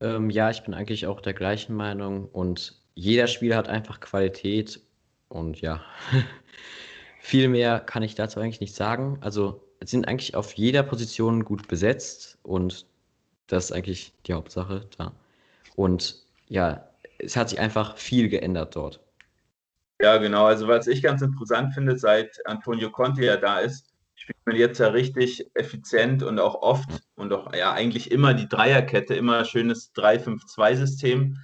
Ähm, 0.00 0.30
ja, 0.30 0.48
ich 0.50 0.62
bin 0.62 0.72
eigentlich 0.72 1.06
auch 1.06 1.20
der 1.20 1.34
gleichen 1.34 1.74
Meinung 1.74 2.26
und 2.26 2.80
jeder 2.94 3.26
Spieler 3.26 3.56
hat 3.56 3.68
einfach 3.68 4.00
Qualität 4.00 4.80
und 5.28 5.60
ja, 5.60 5.82
viel 7.20 7.48
mehr 7.48 7.80
kann 7.80 8.02
ich 8.02 8.14
dazu 8.14 8.40
eigentlich 8.40 8.60
nicht 8.60 8.74
sagen. 8.74 9.18
Also 9.20 9.62
sind 9.84 10.08
eigentlich 10.08 10.34
auf 10.34 10.54
jeder 10.54 10.82
Position 10.82 11.44
gut 11.44 11.68
besetzt 11.68 12.38
und 12.42 12.86
das 13.48 13.66
ist 13.66 13.72
eigentlich 13.72 14.12
die 14.26 14.34
Hauptsache 14.34 14.86
da. 14.96 15.12
Und 15.74 16.16
ja, 16.46 16.88
es 17.18 17.36
hat 17.36 17.48
sich 17.48 17.58
einfach 17.58 17.96
viel 17.96 18.28
geändert 18.28 18.76
dort. 18.76 19.00
Ja, 20.00 20.18
genau. 20.18 20.46
Also 20.46 20.68
was 20.68 20.86
ich 20.86 21.02
ganz 21.02 21.22
interessant 21.22 21.74
finde, 21.74 21.98
seit 21.98 22.38
Antonio 22.46 22.90
Conte 22.90 23.24
ja 23.24 23.36
da 23.36 23.58
ist, 23.58 23.88
spielt 24.14 24.38
man 24.46 24.56
jetzt 24.56 24.78
ja 24.78 24.88
richtig 24.88 25.50
effizient 25.54 26.22
und 26.22 26.38
auch 26.38 26.54
oft 26.56 26.88
und 27.16 27.32
auch 27.32 27.52
ja 27.54 27.72
eigentlich 27.72 28.10
immer 28.10 28.34
die 28.34 28.48
Dreierkette, 28.48 29.14
immer 29.14 29.44
schönes 29.44 29.92
3-5-2-System, 29.94 31.36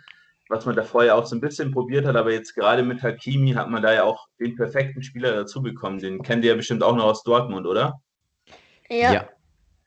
was 0.48 0.66
man 0.66 0.76
da 0.76 0.82
vorher 0.82 1.16
auch 1.16 1.26
so 1.26 1.34
ein 1.34 1.40
bisschen 1.40 1.72
probiert 1.72 2.06
hat, 2.06 2.16
aber 2.16 2.32
jetzt 2.32 2.54
gerade 2.54 2.82
mit 2.82 3.02
Hakimi 3.02 3.52
hat 3.52 3.70
man 3.70 3.82
da 3.82 3.92
ja 3.92 4.04
auch 4.04 4.28
den 4.38 4.54
perfekten 4.54 5.02
Spieler 5.02 5.34
dazu 5.34 5.62
bekommen. 5.62 5.98
Den 5.98 6.22
kennt 6.22 6.44
ihr 6.44 6.50
ja 6.50 6.56
bestimmt 6.56 6.82
auch 6.82 6.94
noch 6.94 7.04
aus 7.04 7.24
Dortmund, 7.24 7.66
oder? 7.66 8.00
Ja. 8.88 9.12
ja. 9.12 9.28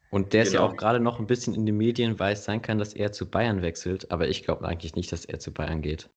Und 0.10 0.34
der 0.34 0.44
genau. 0.44 0.48
ist 0.48 0.54
ja 0.54 0.60
genau. 0.62 0.72
auch 0.72 0.78
gerade 0.78 1.00
noch 1.00 1.20
ein 1.20 1.28
bisschen 1.28 1.54
in 1.54 1.66
den 1.66 1.78
Medien, 1.78 2.20
weil 2.20 2.34
es 2.34 2.46
sein 2.46 2.62
kann, 2.62 2.78
dass 2.78 2.94
er 2.94 3.12
zu 3.12 3.30
Bayern 3.30 3.62
wechselt, 3.62 4.12
aber 4.12 4.28
ich 4.28 4.44
glaube 4.44 4.68
eigentlich 4.68 4.96
nicht, 4.96 5.12
dass 5.12 5.26
er 5.26 5.40
zu 5.40 5.54
Bayern 5.54 5.82
geht. 5.82 6.10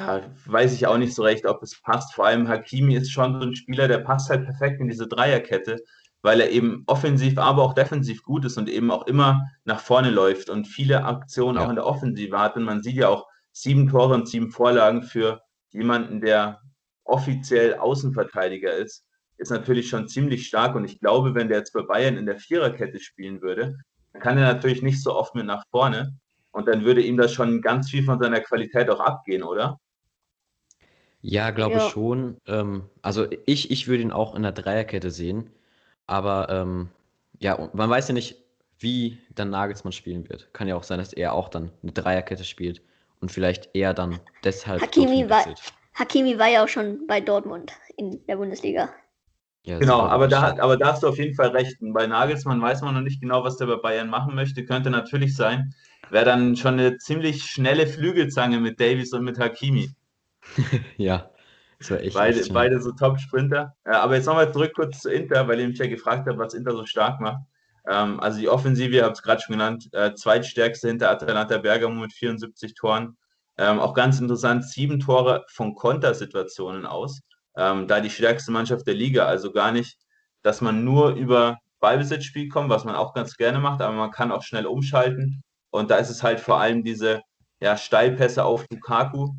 Ja, 0.00 0.22
weiß 0.46 0.74
ich 0.74 0.86
auch 0.86 0.96
nicht 0.96 1.14
so 1.14 1.22
recht, 1.22 1.44
ob 1.44 1.62
es 1.62 1.80
passt. 1.82 2.14
Vor 2.14 2.26
allem 2.26 2.48
Hakimi 2.48 2.94
ist 2.94 3.10
schon 3.10 3.40
so 3.40 3.46
ein 3.46 3.56
Spieler, 3.56 3.88
der 3.88 3.98
passt 3.98 4.30
halt 4.30 4.44
perfekt 4.44 4.80
in 4.80 4.88
diese 4.88 5.08
Dreierkette, 5.08 5.82
weil 6.22 6.40
er 6.40 6.50
eben 6.50 6.84
offensiv, 6.86 7.36
aber 7.38 7.62
auch 7.62 7.74
defensiv 7.74 8.22
gut 8.22 8.44
ist 8.44 8.56
und 8.56 8.68
eben 8.68 8.90
auch 8.90 9.06
immer 9.06 9.42
nach 9.64 9.80
vorne 9.80 10.10
läuft 10.10 10.50
und 10.50 10.66
viele 10.66 11.04
Aktionen 11.04 11.58
ja. 11.58 11.64
auch 11.64 11.68
in 11.68 11.74
der 11.74 11.86
Offensive 11.86 12.38
hat. 12.38 12.56
Und 12.56 12.62
man 12.62 12.82
sieht 12.82 12.96
ja 12.96 13.08
auch 13.08 13.26
sieben 13.52 13.88
Tore 13.88 14.14
und 14.14 14.28
sieben 14.28 14.50
Vorlagen 14.50 15.02
für 15.02 15.40
jemanden, 15.70 16.20
der 16.20 16.60
offiziell 17.04 17.74
Außenverteidiger 17.74 18.72
ist, 18.72 19.04
ist 19.38 19.50
natürlich 19.50 19.88
schon 19.88 20.08
ziemlich 20.08 20.46
stark. 20.46 20.74
Und 20.74 20.84
ich 20.84 21.00
glaube, 21.00 21.34
wenn 21.34 21.48
der 21.48 21.58
jetzt 21.58 21.72
bei 21.72 21.82
Bayern 21.82 22.16
in 22.16 22.26
der 22.26 22.38
Viererkette 22.38 23.00
spielen 23.00 23.40
würde, 23.40 23.78
dann 24.12 24.22
kann 24.22 24.38
er 24.38 24.52
natürlich 24.52 24.82
nicht 24.82 25.02
so 25.02 25.14
oft 25.14 25.34
mit 25.34 25.46
nach 25.46 25.64
vorne. 25.70 26.16
Und 26.50 26.66
dann 26.66 26.84
würde 26.84 27.02
ihm 27.02 27.16
das 27.16 27.32
schon 27.32 27.62
ganz 27.62 27.90
viel 27.90 28.04
von 28.04 28.18
seiner 28.18 28.40
Qualität 28.40 28.90
auch 28.90 29.00
abgehen, 29.00 29.42
oder? 29.42 29.78
Ja, 31.20 31.50
glaube 31.50 31.76
ja. 31.76 31.88
schon. 31.88 32.38
Ähm, 32.46 32.84
also 33.02 33.26
ich, 33.46 33.70
ich 33.70 33.88
würde 33.88 34.02
ihn 34.02 34.12
auch 34.12 34.34
in 34.34 34.42
der 34.42 34.52
Dreierkette 34.52 35.10
sehen. 35.10 35.50
Aber 36.06 36.48
ähm, 36.50 36.88
ja, 37.38 37.70
man 37.72 37.90
weiß 37.90 38.08
ja 38.08 38.14
nicht, 38.14 38.36
wie 38.78 39.18
dann 39.34 39.50
Nagelsmann 39.50 39.92
spielen 39.92 40.28
wird. 40.28 40.52
Kann 40.52 40.68
ja 40.68 40.76
auch 40.76 40.84
sein, 40.84 40.98
dass 40.98 41.12
er 41.12 41.32
auch 41.32 41.48
dann 41.48 41.70
eine 41.82 41.92
Dreierkette 41.92 42.44
spielt 42.44 42.82
und 43.20 43.30
vielleicht 43.30 43.70
eher 43.74 43.94
dann 43.94 44.20
deshalb. 44.44 44.80
Hakimi 44.80 45.28
war, 45.28 45.44
Hakimi 45.94 46.38
war 46.38 46.48
ja 46.48 46.64
auch 46.64 46.68
schon 46.68 47.06
bei 47.06 47.20
Dortmund 47.20 47.72
in 47.96 48.24
der 48.26 48.36
Bundesliga. 48.36 48.88
Ja, 49.64 49.78
genau, 49.78 50.00
aber 50.00 50.28
da, 50.28 50.56
aber 50.60 50.76
da 50.76 50.92
hast 50.92 51.02
du 51.02 51.08
auf 51.08 51.18
jeden 51.18 51.34
Fall 51.34 51.48
recht. 51.48 51.76
bei 51.80 52.06
Nagelsmann 52.06 52.62
weiß 52.62 52.82
man 52.82 52.94
noch 52.94 53.02
nicht 53.02 53.20
genau, 53.20 53.44
was 53.44 53.56
der 53.56 53.66
bei 53.66 53.76
Bayern 53.76 54.08
machen 54.08 54.34
möchte. 54.34 54.64
Könnte 54.64 54.88
natürlich 54.90 55.36
sein. 55.36 55.74
Wäre 56.10 56.24
dann 56.24 56.56
schon 56.56 56.74
eine 56.74 56.96
ziemlich 56.98 57.44
schnelle 57.44 57.86
Flügelzange 57.86 58.60
mit 58.60 58.80
Davies 58.80 59.12
und 59.12 59.24
mit 59.24 59.38
Hakimi. 59.38 59.90
ja, 60.96 61.30
das 61.78 61.90
war 61.90 62.00
echt. 62.00 62.14
Beide, 62.14 62.40
echt 62.40 62.52
beide 62.52 62.80
so 62.80 62.92
Top-Sprinter. 62.92 63.74
Ja, 63.84 64.00
aber 64.00 64.16
jetzt 64.16 64.26
nochmal 64.26 64.52
zurück 64.52 64.72
kurz 64.74 65.00
zu 65.00 65.10
Inter, 65.10 65.48
weil 65.48 65.60
ihr 65.60 65.68
mich 65.68 65.78
ja 65.78 65.86
gefragt 65.86 66.26
habt, 66.26 66.38
was 66.38 66.54
Inter 66.54 66.72
so 66.72 66.86
stark 66.86 67.20
macht. 67.20 67.42
Ähm, 67.86 68.20
also 68.20 68.38
die 68.38 68.48
Offensive, 68.48 68.94
ihr 68.94 69.04
habt 69.04 69.16
es 69.16 69.22
gerade 69.22 69.40
schon 69.40 69.54
genannt, 69.54 69.88
äh, 69.92 70.14
zweitstärkste 70.14 70.88
hinter 70.88 71.10
Atalanta 71.10 71.58
Bergamo 71.58 72.00
mit 72.00 72.12
74 72.12 72.74
Toren. 72.74 73.16
Ähm, 73.56 73.80
auch 73.80 73.94
ganz 73.94 74.20
interessant, 74.20 74.64
sieben 74.64 75.00
Tore 75.00 75.44
von 75.48 75.74
Kontersituationen 75.74 76.86
aus. 76.86 77.20
Ähm, 77.56 77.88
da 77.88 78.00
die 78.00 78.10
stärkste 78.10 78.52
Mannschaft 78.52 78.86
der 78.86 78.94
Liga. 78.94 79.26
Also 79.26 79.52
gar 79.52 79.72
nicht, 79.72 79.98
dass 80.42 80.60
man 80.60 80.84
nur 80.84 81.10
über 81.14 81.58
Ballbesitzspiel 81.80 82.48
kommt, 82.48 82.70
was 82.70 82.84
man 82.84 82.94
auch 82.94 83.14
ganz 83.14 83.36
gerne 83.36 83.58
macht, 83.58 83.80
aber 83.82 83.94
man 83.94 84.10
kann 84.10 84.32
auch 84.32 84.42
schnell 84.42 84.66
umschalten. 84.66 85.42
Und 85.70 85.90
da 85.90 85.96
ist 85.96 86.10
es 86.10 86.22
halt 86.22 86.40
vor 86.40 86.60
allem 86.60 86.82
diese 86.82 87.20
ja, 87.60 87.76
Steilpässe 87.76 88.44
auf 88.44 88.66
Lukaku, 88.70 89.34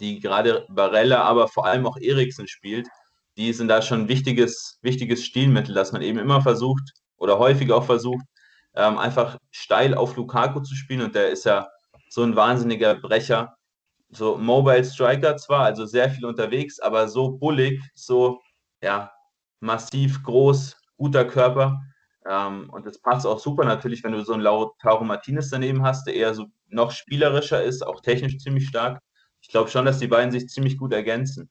die 0.00 0.20
gerade 0.20 0.66
Barella, 0.68 1.22
aber 1.22 1.48
vor 1.48 1.66
allem 1.66 1.86
auch 1.86 1.96
Eriksen 1.98 2.48
spielt. 2.48 2.88
Die 3.36 3.52
sind 3.52 3.68
da 3.68 3.82
schon 3.82 4.02
ein 4.02 4.08
wichtiges, 4.08 4.78
wichtiges 4.82 5.24
Stilmittel, 5.24 5.74
dass 5.74 5.92
man 5.92 6.02
eben 6.02 6.18
immer 6.18 6.42
versucht 6.42 6.92
oder 7.16 7.38
häufig 7.38 7.72
auch 7.72 7.84
versucht, 7.84 8.24
ähm, 8.74 8.98
einfach 8.98 9.38
steil 9.50 9.94
auf 9.94 10.16
Lukaku 10.16 10.60
zu 10.60 10.74
spielen. 10.74 11.02
Und 11.02 11.14
der 11.14 11.30
ist 11.30 11.44
ja 11.44 11.68
so 12.08 12.22
ein 12.22 12.36
wahnsinniger 12.36 12.94
Brecher. 12.94 13.56
So 14.12 14.36
Mobile 14.36 14.84
Striker 14.84 15.36
zwar, 15.38 15.64
also 15.64 15.86
sehr 15.86 16.10
viel 16.10 16.26
unterwegs, 16.26 16.78
aber 16.80 17.08
so 17.08 17.30
bullig, 17.32 17.80
so 17.94 18.40
ja, 18.82 19.10
massiv 19.60 20.22
groß, 20.22 20.76
guter 20.96 21.24
Körper. 21.24 21.80
Ähm, 22.26 22.68
und 22.70 22.86
das 22.86 23.00
passt 23.00 23.26
auch 23.26 23.38
super 23.40 23.64
natürlich, 23.64 24.04
wenn 24.04 24.12
du 24.12 24.22
so 24.24 24.34
einen 24.34 24.42
Lautaro 24.42 25.04
Martinez 25.04 25.50
daneben 25.50 25.82
hast, 25.82 26.06
der 26.06 26.14
eher 26.14 26.34
so 26.34 26.46
noch 26.68 26.90
spielerischer 26.92 27.62
ist, 27.62 27.84
auch 27.86 28.00
technisch 28.00 28.38
ziemlich 28.38 28.68
stark. 28.68 29.00
Ich 29.40 29.48
glaube 29.48 29.70
schon, 29.70 29.84
dass 29.86 29.98
die 29.98 30.08
beiden 30.08 30.30
sich 30.30 30.48
ziemlich 30.48 30.76
gut 30.78 30.92
ergänzen. 30.92 31.48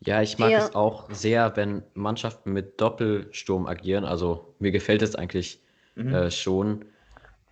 Ja, 0.00 0.20
ich 0.22 0.38
mag 0.38 0.50
Ja. 0.52 0.58
es 0.58 0.74
auch 0.74 1.10
sehr, 1.10 1.56
wenn 1.56 1.82
Mannschaften 1.94 2.52
mit 2.52 2.80
Doppelsturm 2.80 3.66
agieren. 3.66 4.04
Also 4.04 4.54
mir 4.58 4.70
gefällt 4.70 5.02
es 5.02 5.14
eigentlich 5.16 5.62
Mhm. 5.96 6.14
äh, 6.14 6.30
schon. 6.30 6.84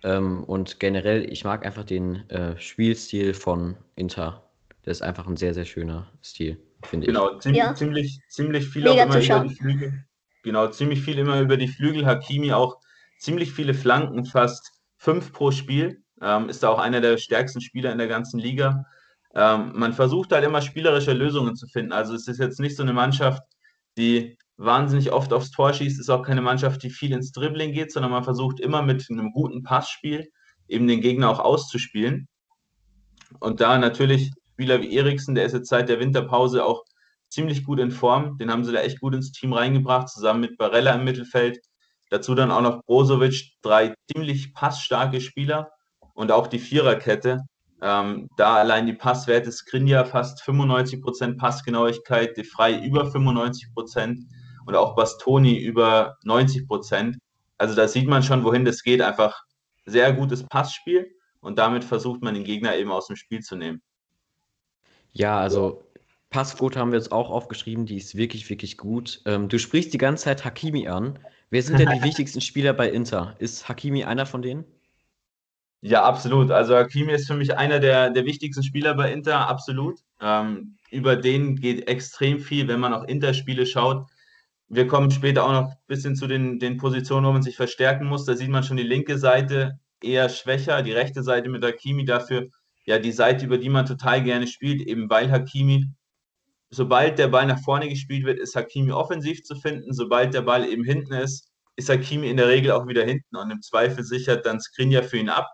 Ähm, 0.03 0.43
und 0.43 0.79
generell, 0.79 1.31
ich 1.31 1.43
mag 1.45 1.65
einfach 1.65 1.83
den 1.83 2.29
äh, 2.29 2.59
Spielstil 2.59 3.33
von 3.33 3.77
Inter. 3.95 4.43
Der 4.85 4.91
ist 4.91 5.01
einfach 5.01 5.27
ein 5.27 5.37
sehr, 5.37 5.53
sehr 5.53 5.65
schöner 5.65 6.07
Stil, 6.21 6.57
finde 6.83 7.07
ich. 7.07 7.13
Genau, 7.13 7.37
ziemlich, 7.39 7.63
Ja. 7.63 7.73
ziemlich, 7.73 8.19
ziemlich 8.27 8.67
viel 8.67 8.83
Mega 8.83 9.03
auch 9.03 9.15
immer 9.15 9.23
über 9.23 9.47
die 9.47 9.55
Flügel. 9.55 10.05
Genau, 10.43 10.67
ziemlich 10.67 11.01
viel 11.01 11.17
immer 11.17 11.39
über 11.39 11.55
die 11.55 11.69
Flügel. 11.69 12.05
Hakimi 12.05 12.51
auch 12.51 12.77
ziemlich 13.17 13.53
viele 13.53 13.73
Flanken, 13.73 14.25
fast 14.25 14.73
fünf 14.97 15.31
pro 15.31 15.51
Spiel. 15.51 16.03
Ähm, 16.21 16.49
ist 16.49 16.63
da 16.63 16.69
auch 16.69 16.79
einer 16.79 16.99
der 16.99 17.17
stärksten 17.17 17.61
Spieler 17.61 17.91
in 17.91 17.97
der 17.97 18.07
ganzen 18.07 18.39
Liga. 18.39 18.85
Ähm, 19.33 19.71
man 19.73 19.93
versucht 19.93 20.31
halt 20.33 20.43
immer 20.43 20.61
spielerische 20.61 21.13
Lösungen 21.13 21.55
zu 21.55 21.67
finden. 21.67 21.93
Also 21.93 22.13
es 22.13 22.27
ist 22.27 22.39
jetzt 22.39 22.59
nicht 22.59 22.75
so 22.75 22.83
eine 22.83 22.93
Mannschaft, 22.93 23.41
die 23.97 24.37
wahnsinnig 24.57 25.11
oft 25.11 25.33
aufs 25.33 25.51
Tor 25.51 25.73
schießt, 25.73 25.99
ist 25.99 26.09
auch 26.09 26.23
keine 26.23 26.41
Mannschaft, 26.41 26.83
die 26.83 26.89
viel 26.89 27.11
ins 27.11 27.31
Dribbling 27.31 27.73
geht, 27.73 27.91
sondern 27.91 28.11
man 28.11 28.23
versucht 28.23 28.59
immer 28.59 28.81
mit 28.81 29.07
einem 29.09 29.31
guten 29.31 29.63
Passspiel 29.63 30.29
eben 30.67 30.87
den 30.87 31.01
Gegner 31.01 31.29
auch 31.29 31.39
auszuspielen. 31.39 32.27
Und 33.39 33.61
da 33.61 33.77
natürlich 33.77 34.31
Spieler 34.53 34.81
wie 34.81 34.95
Eriksen, 34.95 35.35
der 35.35 35.45
ist 35.45 35.53
jetzt 35.53 35.69
seit 35.69 35.89
der 35.89 35.99
Winterpause 35.99 36.63
auch 36.63 36.83
ziemlich 37.29 37.63
gut 37.63 37.79
in 37.79 37.91
Form. 37.91 38.37
Den 38.37 38.51
haben 38.51 38.63
sie 38.63 38.71
da 38.71 38.79
echt 38.79 38.99
gut 39.01 39.15
ins 39.15 39.31
Team 39.31 39.53
reingebracht, 39.53 40.09
zusammen 40.09 40.41
mit 40.41 40.57
Barella 40.57 40.93
im 40.93 41.03
Mittelfeld. 41.03 41.59
Dazu 42.09 42.35
dann 42.35 42.51
auch 42.51 42.61
noch 42.61 42.83
Brozovic, 42.85 43.53
drei 43.63 43.95
ziemlich 44.11 44.53
passstarke 44.53 45.19
Spieler 45.19 45.71
und 46.13 46.31
auch 46.31 46.47
die 46.47 46.59
Viererkette. 46.59 47.41
Ähm, 47.81 48.29
da 48.37 48.55
allein 48.55 48.85
die 48.85 48.93
Passwerte 48.93 49.51
Skrinja 49.51 50.05
fast 50.05 50.41
95% 50.43 51.37
Passgenauigkeit, 51.37 52.37
De 52.37 52.43
Frey 52.43 52.85
über 52.85 53.05
95% 53.05 54.19
und 54.65 54.75
auch 54.75 54.95
Bastoni 54.95 55.57
über 55.57 56.17
90%. 56.25 57.17
Also 57.57 57.75
da 57.75 57.87
sieht 57.87 58.07
man 58.07 58.23
schon, 58.23 58.43
wohin 58.43 58.65
das 58.65 58.83
geht. 58.83 59.01
Einfach 59.01 59.43
sehr 59.85 60.13
gutes 60.13 60.43
Passspiel 60.43 61.11
und 61.41 61.59
damit 61.59 61.83
versucht 61.83 62.21
man 62.21 62.33
den 62.33 62.43
Gegner 62.43 62.75
eben 62.75 62.91
aus 62.91 63.07
dem 63.07 63.15
Spiel 63.15 63.41
zu 63.41 63.55
nehmen. 63.55 63.81
Ja, 65.11 65.37
also 65.37 65.83
Passquote 66.29 66.79
haben 66.79 66.91
wir 66.91 66.97
jetzt 66.97 67.11
auch 67.11 67.29
aufgeschrieben, 67.29 67.85
die 67.85 67.97
ist 67.97 68.15
wirklich, 68.15 68.49
wirklich 68.49 68.77
gut. 68.77 69.21
Ähm, 69.25 69.49
du 69.49 69.59
sprichst 69.59 69.93
die 69.93 69.99
ganze 69.99 70.25
Zeit 70.25 70.43
Hakimi 70.43 70.87
an. 70.87 71.19
Wer 71.51 71.61
sind 71.61 71.79
denn 71.79 71.89
die 71.89 72.01
wichtigsten 72.03 72.41
Spieler 72.41 72.73
bei 72.73 72.89
Inter? 72.89 73.35
Ist 73.39 73.69
Hakimi 73.69 74.03
einer 74.03 74.25
von 74.25 74.41
denen? 74.41 74.65
Ja, 75.81 76.03
absolut. 76.03 76.49
Also 76.49 76.75
Hakimi 76.75 77.11
ist 77.11 77.27
für 77.27 77.35
mich 77.35 77.55
einer 77.55 77.79
der, 77.79 78.09
der 78.09 78.25
wichtigsten 78.25 78.63
Spieler 78.63 78.95
bei 78.95 79.11
Inter, 79.11 79.47
absolut. 79.47 79.99
Ähm, 80.21 80.77
über 80.89 81.17
den 81.17 81.57
geht 81.57 81.87
extrem 81.87 82.39
viel, 82.39 82.67
wenn 82.67 82.79
man 82.79 82.93
auch 82.93 83.03
Inter-Spiele 83.03 83.65
schaut. 83.65 84.07
Wir 84.73 84.87
kommen 84.87 85.11
später 85.11 85.45
auch 85.45 85.51
noch 85.51 85.69
ein 85.71 85.77
bisschen 85.87 86.15
zu 86.15 86.27
den, 86.27 86.59
den 86.59 86.77
Positionen, 86.77 87.27
wo 87.27 87.31
man 87.31 87.43
sich 87.43 87.55
verstärken 87.55 88.07
muss. 88.07 88.25
Da 88.25 88.35
sieht 88.35 88.49
man 88.49 88.63
schon 88.63 88.77
die 88.77 88.83
linke 88.83 89.17
Seite 89.17 89.79
eher 90.01 90.29
schwächer, 90.29 90.81
die 90.81 90.91
rechte 90.91 91.23
Seite 91.23 91.49
mit 91.49 91.63
Hakimi 91.63 92.05
dafür 92.05 92.49
ja 92.85 92.99
die 92.99 93.11
Seite, 93.11 93.45
über 93.45 93.57
die 93.57 93.69
man 93.69 93.85
total 93.85 94.23
gerne 94.23 94.47
spielt, 94.47 94.81
eben 94.81 95.09
weil 95.09 95.31
Hakimi, 95.31 95.87
sobald 96.69 97.19
der 97.19 97.27
Ball 97.27 97.45
nach 97.45 97.59
vorne 97.59 97.89
gespielt 97.89 98.25
wird, 98.25 98.39
ist 98.39 98.55
Hakimi 98.55 98.91
offensiv 98.91 99.43
zu 99.43 99.55
finden. 99.55 99.93
Sobald 99.93 100.33
der 100.33 100.41
Ball 100.41 100.67
eben 100.67 100.83
hinten 100.83 101.13
ist, 101.13 101.49
ist 101.75 101.89
Hakimi 101.89 102.29
in 102.29 102.37
der 102.37 102.47
Regel 102.47 102.71
auch 102.71 102.87
wieder 102.87 103.03
hinten 103.05 103.35
und 103.35 103.51
im 103.51 103.61
Zweifel 103.61 104.03
sichert 104.03 104.45
dann 104.45 104.59
Skriniar 104.59 105.03
für 105.03 105.17
ihn 105.17 105.29
ab. 105.29 105.49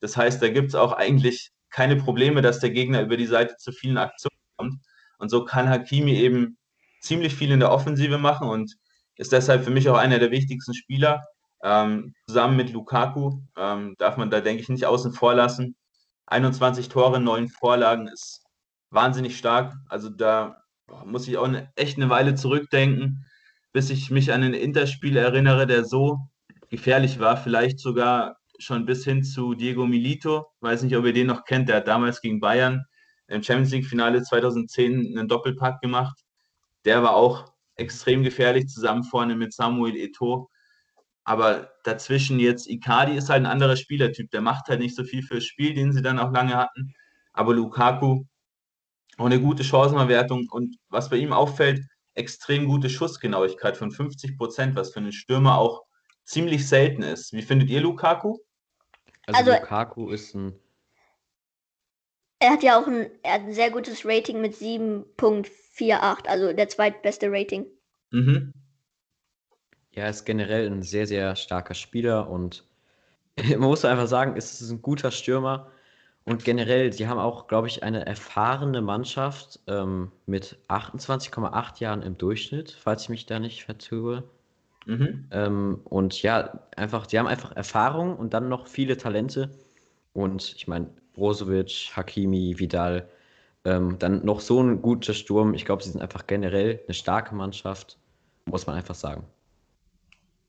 Das 0.00 0.16
heißt, 0.16 0.42
da 0.42 0.48
gibt 0.48 0.68
es 0.70 0.74
auch 0.74 0.92
eigentlich 0.92 1.50
keine 1.70 1.96
Probleme, 1.96 2.42
dass 2.42 2.60
der 2.60 2.70
Gegner 2.70 3.02
über 3.02 3.16
die 3.16 3.26
Seite 3.26 3.56
zu 3.56 3.72
vielen 3.72 3.98
Aktionen 3.98 4.36
kommt. 4.56 4.74
Und 5.18 5.28
so 5.28 5.44
kann 5.44 5.68
Hakimi 5.68 6.14
eben 6.14 6.56
ziemlich 7.00 7.34
viel 7.34 7.50
in 7.50 7.60
der 7.60 7.72
Offensive 7.72 8.18
machen 8.18 8.48
und 8.48 8.74
ist 9.16 9.32
deshalb 9.32 9.64
für 9.64 9.70
mich 9.70 9.88
auch 9.88 9.96
einer 9.96 10.18
der 10.18 10.30
wichtigsten 10.30 10.74
Spieler. 10.74 11.22
Ähm, 11.62 12.14
zusammen 12.26 12.56
mit 12.56 12.72
Lukaku 12.72 13.42
ähm, 13.56 13.94
darf 13.98 14.16
man 14.16 14.30
da, 14.30 14.40
denke 14.40 14.62
ich, 14.62 14.68
nicht 14.68 14.86
außen 14.86 15.12
vor 15.12 15.34
lassen. 15.34 15.76
21 16.26 16.88
Tore, 16.88 17.20
9 17.20 17.48
Vorlagen 17.48 18.08
ist 18.08 18.44
wahnsinnig 18.90 19.36
stark. 19.36 19.74
Also 19.88 20.08
da 20.08 20.62
boah, 20.86 21.04
muss 21.04 21.28
ich 21.28 21.36
auch 21.36 21.44
eine, 21.44 21.70
echt 21.76 21.96
eine 21.98 22.08
Weile 22.08 22.34
zurückdenken, 22.34 23.26
bis 23.72 23.90
ich 23.90 24.10
mich 24.10 24.32
an 24.32 24.42
ein 24.42 24.54
Interspiel 24.54 25.16
erinnere, 25.16 25.66
der 25.66 25.84
so 25.84 26.18
gefährlich 26.70 27.18
war, 27.18 27.36
vielleicht 27.36 27.80
sogar 27.80 28.36
schon 28.58 28.86
bis 28.86 29.04
hin 29.04 29.22
zu 29.22 29.54
Diego 29.54 29.86
Milito. 29.86 30.46
Weiß 30.60 30.82
nicht, 30.82 30.96
ob 30.96 31.04
ihr 31.04 31.12
den 31.12 31.26
noch 31.26 31.44
kennt. 31.44 31.68
Der 31.68 31.76
hat 31.76 31.88
damals 31.88 32.20
gegen 32.20 32.40
Bayern 32.40 32.84
im 33.28 33.42
Champions 33.42 33.72
League-Finale 33.72 34.22
2010 34.22 35.18
einen 35.18 35.28
Doppelpack 35.28 35.80
gemacht. 35.80 36.18
Der 36.84 37.02
war 37.02 37.14
auch 37.14 37.52
extrem 37.76 38.22
gefährlich, 38.22 38.68
zusammen 38.68 39.04
vorne 39.04 39.34
mit 39.36 39.52
Samuel 39.52 39.94
Eto'o. 39.94 40.46
Aber 41.24 41.70
dazwischen 41.84 42.38
jetzt 42.40 42.68
Icardi 42.68 43.16
ist 43.16 43.28
halt 43.28 43.42
ein 43.42 43.46
anderer 43.46 43.76
Spielertyp. 43.76 44.30
Der 44.30 44.40
macht 44.40 44.68
halt 44.68 44.80
nicht 44.80 44.96
so 44.96 45.04
viel 45.04 45.22
fürs 45.22 45.44
Spiel, 45.44 45.74
den 45.74 45.92
sie 45.92 46.02
dann 46.02 46.18
auch 46.18 46.32
lange 46.32 46.56
hatten. 46.56 46.92
Aber 47.32 47.54
Lukaku 47.54 48.24
auch 49.18 49.26
eine 49.26 49.40
gute 49.40 49.62
Chancenverwertung 49.64 50.48
und 50.50 50.76
was 50.88 51.10
bei 51.10 51.16
ihm 51.16 51.32
auffällt, 51.32 51.84
extrem 52.14 52.66
gute 52.66 52.88
Schussgenauigkeit 52.90 53.76
von 53.76 53.90
50 53.90 54.36
Prozent, 54.36 54.76
was 54.76 54.92
für 54.92 55.00
einen 55.00 55.12
Stürmer 55.12 55.58
auch 55.58 55.82
ziemlich 56.24 56.66
selten 56.66 57.02
ist. 57.02 57.32
Wie 57.32 57.42
findet 57.42 57.68
ihr 57.70 57.80
Lukaku? 57.80 58.38
Also, 59.26 59.50
Also- 59.50 59.52
Lukaku 59.52 60.10
ist 60.10 60.34
ein. 60.34 60.58
Er 62.40 62.50
hat 62.50 62.62
ja 62.62 62.80
auch 62.80 62.86
ein, 62.86 63.10
er 63.22 63.34
hat 63.34 63.42
ein 63.42 63.52
sehr 63.52 63.70
gutes 63.70 64.04
Rating 64.04 64.40
mit 64.40 64.54
7.48, 64.54 66.26
also 66.26 66.52
der 66.52 66.68
zweitbeste 66.68 67.30
Rating. 67.30 67.66
Mhm. 68.10 68.52
Ja, 69.92 70.08
ist 70.08 70.24
generell 70.24 70.66
ein 70.66 70.82
sehr, 70.82 71.06
sehr 71.06 71.36
starker 71.36 71.74
Spieler 71.74 72.30
und 72.30 72.64
man 73.36 73.60
muss 73.60 73.84
einfach 73.84 74.06
sagen, 74.06 74.36
es 74.36 74.60
ist 74.60 74.70
ein 74.70 74.82
guter 74.82 75.10
Stürmer. 75.10 75.70
Und 76.24 76.44
generell, 76.44 76.92
sie 76.92 77.08
haben 77.08 77.18
auch, 77.18 77.46
glaube 77.46 77.66
ich, 77.66 77.82
eine 77.82 78.06
erfahrene 78.06 78.82
Mannschaft 78.82 79.58
ähm, 79.66 80.12
mit 80.26 80.58
28,8 80.68 81.80
Jahren 81.80 82.02
im 82.02 82.18
Durchschnitt, 82.18 82.70
falls 82.70 83.04
ich 83.04 83.08
mich 83.08 83.26
da 83.26 83.38
nicht 83.38 83.64
vertue. 83.64 84.24
Mhm. 84.86 85.26
Ähm, 85.30 85.80
und 85.84 86.22
ja, 86.22 86.60
einfach, 86.76 87.06
die 87.06 87.18
haben 87.18 87.26
einfach 87.26 87.52
Erfahrung 87.56 88.16
und 88.16 88.32
dann 88.34 88.48
noch 88.48 88.66
viele 88.66 88.96
Talente. 88.96 89.50
Und 90.12 90.54
ich 90.56 90.68
meine, 90.68 90.90
Brozovic, 91.14 91.90
Hakimi, 91.94 92.58
Vidal, 92.58 93.08
ähm, 93.64 93.98
dann 93.98 94.24
noch 94.24 94.40
so 94.40 94.62
ein 94.62 94.80
guter 94.82 95.14
Sturm. 95.14 95.54
Ich 95.54 95.64
glaube, 95.64 95.82
sie 95.82 95.90
sind 95.90 96.00
einfach 96.00 96.26
generell 96.26 96.80
eine 96.86 96.94
starke 96.94 97.34
Mannschaft, 97.34 97.98
muss 98.46 98.66
man 98.66 98.76
einfach 98.76 98.94
sagen. 98.94 99.24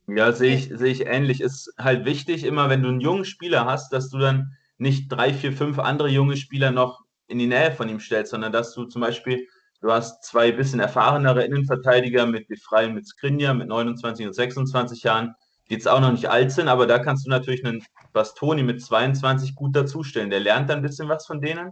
Ja, 0.08 0.32
sehe 0.32 0.56
ich, 0.56 0.69
sehe 0.74 0.91
ich 0.91 1.06
ähnlich. 1.06 1.41
Ist 1.41 1.74
halt 1.78 2.06
wichtig, 2.06 2.43
immer 2.43 2.69
wenn 2.69 2.82
du 2.82 2.89
einen 2.89 3.02
jungen 3.02 3.26
Spieler 3.26 3.65
hast, 3.65 3.93
dass 3.93 4.10
du 4.10 4.17
dann 4.17 4.58
nicht 4.78 5.10
drei, 5.10 5.34
vier, 5.34 5.54
fünf 5.54 5.80
andere 5.80 6.10
junge 6.10 6.38
Spieler 6.38 6.71
noch 6.71 7.02
in 7.28 7.39
die 7.39 7.47
Nähe 7.47 7.71
von 7.71 7.88
ihm 7.88 8.00
stellst, 8.00 8.32
sondern 8.32 8.52
dass 8.52 8.74
du 8.74 8.86
zum 8.86 9.02
Beispiel, 9.02 9.47
du 9.80 9.91
hast 9.91 10.24
zwei 10.24 10.52
bisschen 10.52 10.80
erfahrenere 10.80 11.43
Innenverteidiger 11.45 12.26
mit 12.26 12.47
Befrei 12.47 12.88
und 12.88 12.95
mit 12.95 13.08
Skriniar 13.08 13.54
mit 13.54 13.67
29 13.67 14.26
und 14.28 14.34
26 14.34 15.04
Jahren, 15.04 15.36
die 15.71 15.75
jetzt 15.75 15.88
auch 15.88 16.01
noch 16.01 16.12
nicht 16.12 16.29
alt 16.29 16.51
sind, 16.51 16.67
aber 16.67 16.86
da 16.86 16.99
kannst 16.99 17.25
du 17.25 17.29
natürlich 17.29 17.65
einen 17.65 17.81
Bastoni 18.12 18.62
mit 18.62 18.84
22 18.84 19.55
gut 19.55 19.73
dazustellen. 19.73 20.29
Der 20.29 20.41
lernt 20.41 20.69
dann 20.69 20.79
ein 20.79 20.81
bisschen 20.81 21.07
was 21.07 21.25
von 21.25 21.39
denen. 21.39 21.71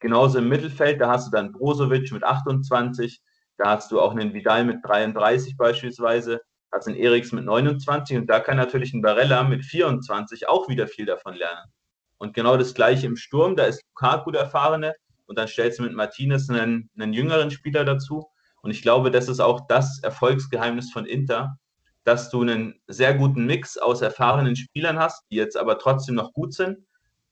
Genauso 0.00 0.38
im 0.38 0.48
Mittelfeld, 0.48 0.98
da 0.98 1.10
hast 1.10 1.26
du 1.26 1.30
dann 1.30 1.52
Brozovic 1.52 2.10
mit 2.10 2.24
28, 2.24 3.20
da 3.58 3.66
hast 3.66 3.92
du 3.92 4.00
auch 4.00 4.12
einen 4.12 4.32
Vidal 4.32 4.64
mit 4.64 4.78
33 4.82 5.58
beispielsweise, 5.58 6.40
hast 6.72 6.88
einen 6.88 6.96
Eriks 6.96 7.32
mit 7.32 7.44
29 7.44 8.16
und 8.16 8.28
da 8.28 8.40
kann 8.40 8.56
natürlich 8.56 8.94
ein 8.94 9.02
Barella 9.02 9.42
mit 9.42 9.62
24 9.62 10.48
auch 10.48 10.70
wieder 10.70 10.86
viel 10.86 11.04
davon 11.04 11.34
lernen. 11.34 11.70
Und 12.16 12.32
genau 12.32 12.56
das 12.56 12.72
gleiche 12.72 13.06
im 13.06 13.16
Sturm, 13.16 13.56
da 13.56 13.66
ist 13.66 13.82
Lukaku 13.90 14.30
der 14.30 14.44
Erfahrene 14.44 14.94
und 15.26 15.38
dann 15.38 15.48
stellst 15.48 15.80
du 15.80 15.82
mit 15.82 15.92
Martinez 15.92 16.48
einen, 16.48 16.88
einen 16.98 17.12
jüngeren 17.12 17.50
Spieler 17.50 17.84
dazu. 17.84 18.26
Und 18.62 18.70
ich 18.70 18.80
glaube, 18.80 19.10
das 19.10 19.28
ist 19.28 19.40
auch 19.40 19.66
das 19.68 20.00
Erfolgsgeheimnis 20.02 20.90
von 20.90 21.04
Inter, 21.04 21.58
dass 22.04 22.30
du 22.30 22.42
einen 22.42 22.80
sehr 22.86 23.14
guten 23.14 23.46
Mix 23.46 23.76
aus 23.78 24.02
erfahrenen 24.02 24.56
Spielern 24.56 24.98
hast, 24.98 25.24
die 25.30 25.36
jetzt 25.36 25.56
aber 25.56 25.78
trotzdem 25.78 26.14
noch 26.14 26.32
gut 26.32 26.54
sind, 26.54 26.86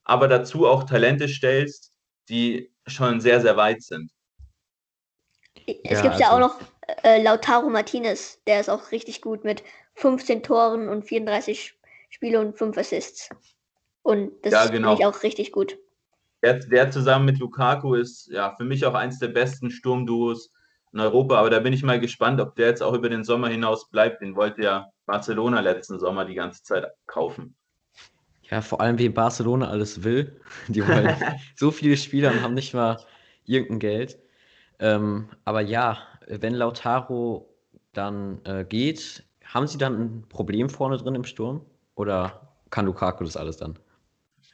aber 0.04 0.28
dazu 0.28 0.66
auch 0.66 0.84
Talente 0.84 1.28
stellst, 1.28 1.92
die 2.28 2.72
schon 2.86 3.20
sehr, 3.20 3.40
sehr 3.40 3.56
weit 3.56 3.82
sind. 3.82 4.10
Es 5.66 5.74
ja, 5.84 6.02
gibt 6.02 6.14
also, 6.14 6.20
ja 6.20 6.32
auch 6.32 6.40
noch 6.40 6.60
äh, 7.04 7.22
Lautaro 7.22 7.68
Martinez, 7.68 8.40
der 8.46 8.60
ist 8.60 8.70
auch 8.70 8.90
richtig 8.90 9.20
gut 9.20 9.44
mit 9.44 9.62
15 9.94 10.42
Toren 10.42 10.88
und 10.88 11.04
34 11.04 11.74
Spiele 12.10 12.40
und 12.40 12.56
5 12.56 12.76
Assists. 12.76 13.28
Und 14.02 14.32
das 14.42 14.52
ja, 14.52 14.66
genau. 14.66 14.96
finde 14.96 15.02
ich 15.02 15.06
auch 15.06 15.22
richtig 15.22 15.52
gut. 15.52 15.78
Der, 16.42 16.54
der, 16.54 16.90
zusammen 16.90 17.26
mit 17.26 17.38
Lukaku 17.38 17.94
ist 17.94 18.28
ja 18.28 18.54
für 18.56 18.64
mich 18.64 18.84
auch 18.84 18.94
eins 18.94 19.20
der 19.20 19.28
besten 19.28 19.70
Sturmduos 19.70 20.50
in 20.92 21.00
Europa. 21.00 21.36
Aber 21.38 21.50
da 21.50 21.60
bin 21.60 21.72
ich 21.72 21.82
mal 21.82 22.00
gespannt, 22.00 22.40
ob 22.40 22.54
der 22.54 22.68
jetzt 22.68 22.82
auch 22.82 22.94
über 22.94 23.08
den 23.08 23.24
Sommer 23.24 23.48
hinaus 23.48 23.88
bleibt. 23.88 24.22
Den 24.22 24.36
wollte 24.36 24.62
ja 24.62 24.90
Barcelona 25.06 25.60
letzten 25.60 25.98
Sommer 25.98 26.24
die 26.24 26.34
ganze 26.34 26.62
Zeit 26.62 26.86
kaufen. 27.06 27.54
Ja, 28.50 28.60
vor 28.60 28.80
allem 28.80 28.98
wie 28.98 29.08
Barcelona 29.08 29.68
alles 29.68 30.04
will. 30.04 30.40
Die 30.68 30.86
wollen 30.86 31.14
so 31.56 31.70
viele 31.70 31.96
Spieler 31.96 32.30
und 32.32 32.42
haben 32.42 32.54
nicht 32.54 32.74
mal 32.74 32.98
irgendein 33.44 33.78
Geld. 33.78 34.18
Ähm, 34.78 35.28
aber 35.44 35.60
ja, 35.60 35.98
wenn 36.26 36.54
Lautaro 36.54 37.48
dann 37.92 38.40
äh, 38.44 38.64
geht, 38.64 39.24
haben 39.44 39.66
sie 39.66 39.78
dann 39.78 40.00
ein 40.00 40.24
Problem 40.28 40.68
vorne 40.68 40.96
drin 40.96 41.14
im 41.14 41.24
Sturm? 41.24 41.64
Oder 41.94 42.54
kann 42.70 42.86
Lukaku 42.86 43.24
das 43.24 43.36
alles 43.36 43.56
dann? 43.58 43.78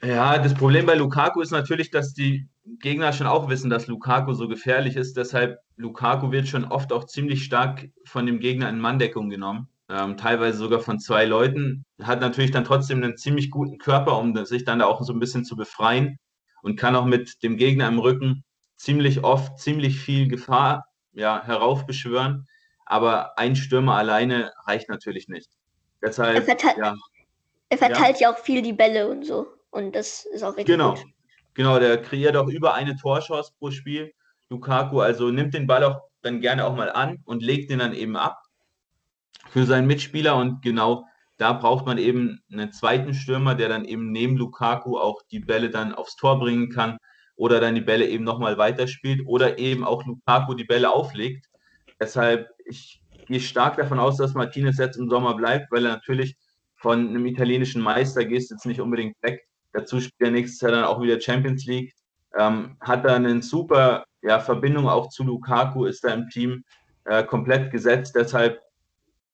Ja, 0.01 0.37
das 0.37 0.53
Problem 0.53 0.85
bei 0.85 0.95
Lukaku 0.95 1.41
ist 1.41 1.51
natürlich, 1.51 1.91
dass 1.91 2.13
die 2.13 2.47
Gegner 2.79 3.11
schon 3.11 3.27
auch 3.27 3.49
wissen, 3.49 3.69
dass 3.69 3.87
Lukaku 3.87 4.33
so 4.33 4.47
gefährlich 4.47 4.95
ist. 4.95 5.17
Deshalb, 5.17 5.59
Lukaku 5.75 6.31
wird 6.31 6.47
schon 6.47 6.65
oft 6.65 6.93
auch 6.93 7.05
ziemlich 7.05 7.43
stark 7.43 7.89
von 8.05 8.25
dem 8.25 8.39
Gegner 8.39 8.69
in 8.69 8.79
Manndeckung 8.79 9.29
genommen. 9.29 9.67
Ähm, 9.89 10.17
teilweise 10.17 10.57
sogar 10.57 10.79
von 10.79 10.99
zwei 10.99 11.25
Leuten. 11.25 11.83
Hat 12.01 12.21
natürlich 12.21 12.51
dann 12.51 12.63
trotzdem 12.63 13.03
einen 13.03 13.17
ziemlich 13.17 13.49
guten 13.49 13.77
Körper, 13.77 14.17
um 14.19 14.45
sich 14.45 14.63
dann 14.63 14.79
da 14.79 14.85
auch 14.85 15.01
so 15.01 15.11
ein 15.11 15.19
bisschen 15.19 15.43
zu 15.43 15.55
befreien. 15.55 16.17
Und 16.61 16.77
kann 16.77 16.95
auch 16.95 17.05
mit 17.05 17.41
dem 17.43 17.57
Gegner 17.57 17.87
im 17.87 17.99
Rücken 17.99 18.43
ziemlich 18.77 19.23
oft 19.23 19.59
ziemlich 19.59 19.99
viel 19.99 20.27
Gefahr 20.27 20.85
ja, 21.13 21.43
heraufbeschwören. 21.43 22.45
Aber 22.85 23.37
ein 23.37 23.55
Stürmer 23.55 23.95
alleine 23.95 24.51
reicht 24.65 24.89
natürlich 24.89 25.27
nicht. 25.27 25.49
Deshalb, 26.01 26.35
er 26.35 26.41
verteilt, 26.43 26.77
ja, 26.77 26.95
er 27.69 27.77
verteilt 27.77 28.19
ja. 28.19 28.29
ja 28.29 28.33
auch 28.33 28.39
viel 28.39 28.61
die 28.61 28.73
Bälle 28.73 29.09
und 29.09 29.25
so. 29.25 29.47
Und 29.71 29.95
das 29.95 30.25
ist 30.25 30.43
auch 30.43 30.55
richtig 30.57 30.67
genau. 30.67 30.95
gut. 30.95 31.05
Genau, 31.53 31.79
der 31.79 32.01
kreiert 32.01 32.35
auch 32.37 32.47
über 32.47 32.73
eine 32.73 32.95
Torchance 32.95 33.51
pro 33.57 33.71
Spiel. 33.71 34.13
Lukaku 34.49 35.01
also 35.01 35.29
nimmt 35.29 35.53
den 35.53 35.67
Ball 35.67 35.83
auch 35.83 36.01
dann 36.21 36.41
gerne 36.41 36.65
auch 36.65 36.75
mal 36.75 36.91
an 36.91 37.21
und 37.25 37.43
legt 37.43 37.69
den 37.69 37.79
dann 37.79 37.93
eben 37.93 38.15
ab 38.15 38.41
für 39.49 39.65
seinen 39.65 39.87
Mitspieler. 39.87 40.35
Und 40.35 40.61
genau 40.61 41.05
da 41.37 41.53
braucht 41.53 41.85
man 41.85 41.97
eben 41.97 42.41
einen 42.51 42.71
zweiten 42.71 43.13
Stürmer, 43.13 43.55
der 43.55 43.69
dann 43.69 43.85
eben 43.85 44.11
neben 44.11 44.37
Lukaku 44.37 44.97
auch 44.97 45.21
die 45.31 45.39
Bälle 45.39 45.69
dann 45.69 45.93
aufs 45.93 46.15
Tor 46.15 46.39
bringen 46.39 46.69
kann 46.69 46.97
oder 47.35 47.59
dann 47.59 47.75
die 47.75 47.81
Bälle 47.81 48.07
eben 48.07 48.23
nochmal 48.23 48.57
weiterspielt 48.57 49.21
oder 49.25 49.57
eben 49.57 49.85
auch 49.85 50.05
Lukaku 50.05 50.53
die 50.53 50.65
Bälle 50.65 50.91
auflegt. 50.91 51.47
Deshalb, 51.99 52.49
ich 52.65 53.01
gehe 53.27 53.39
stark 53.39 53.77
davon 53.77 53.99
aus, 53.99 54.17
dass 54.17 54.33
Martinez 54.33 54.77
jetzt 54.77 54.97
im 54.97 55.09
Sommer 55.09 55.35
bleibt, 55.35 55.71
weil 55.71 55.85
er 55.85 55.93
natürlich 55.93 56.35
von 56.75 57.09
einem 57.09 57.25
italienischen 57.25 57.81
Meister 57.81 58.25
gehst 58.25 58.51
jetzt 58.51 58.65
nicht 58.65 58.81
unbedingt 58.81 59.15
weg. 59.21 59.48
Dazu 59.73 59.99
spielt 59.99 60.19
er 60.19 60.31
nächstes 60.31 60.61
Jahr 60.61 60.71
dann 60.71 60.83
auch 60.83 61.01
wieder 61.01 61.19
Champions 61.19 61.65
League. 61.65 61.93
Ähm, 62.37 62.77
hat 62.81 63.05
da 63.05 63.15
eine 63.15 63.41
super 63.41 64.05
ja, 64.21 64.39
Verbindung 64.39 64.87
auch 64.87 65.09
zu 65.09 65.23
Lukaku, 65.23 65.85
ist 65.85 66.03
da 66.03 66.13
im 66.13 66.29
Team 66.29 66.63
äh, 67.05 67.23
komplett 67.23 67.71
gesetzt. 67.71 68.15
Deshalb 68.15 68.61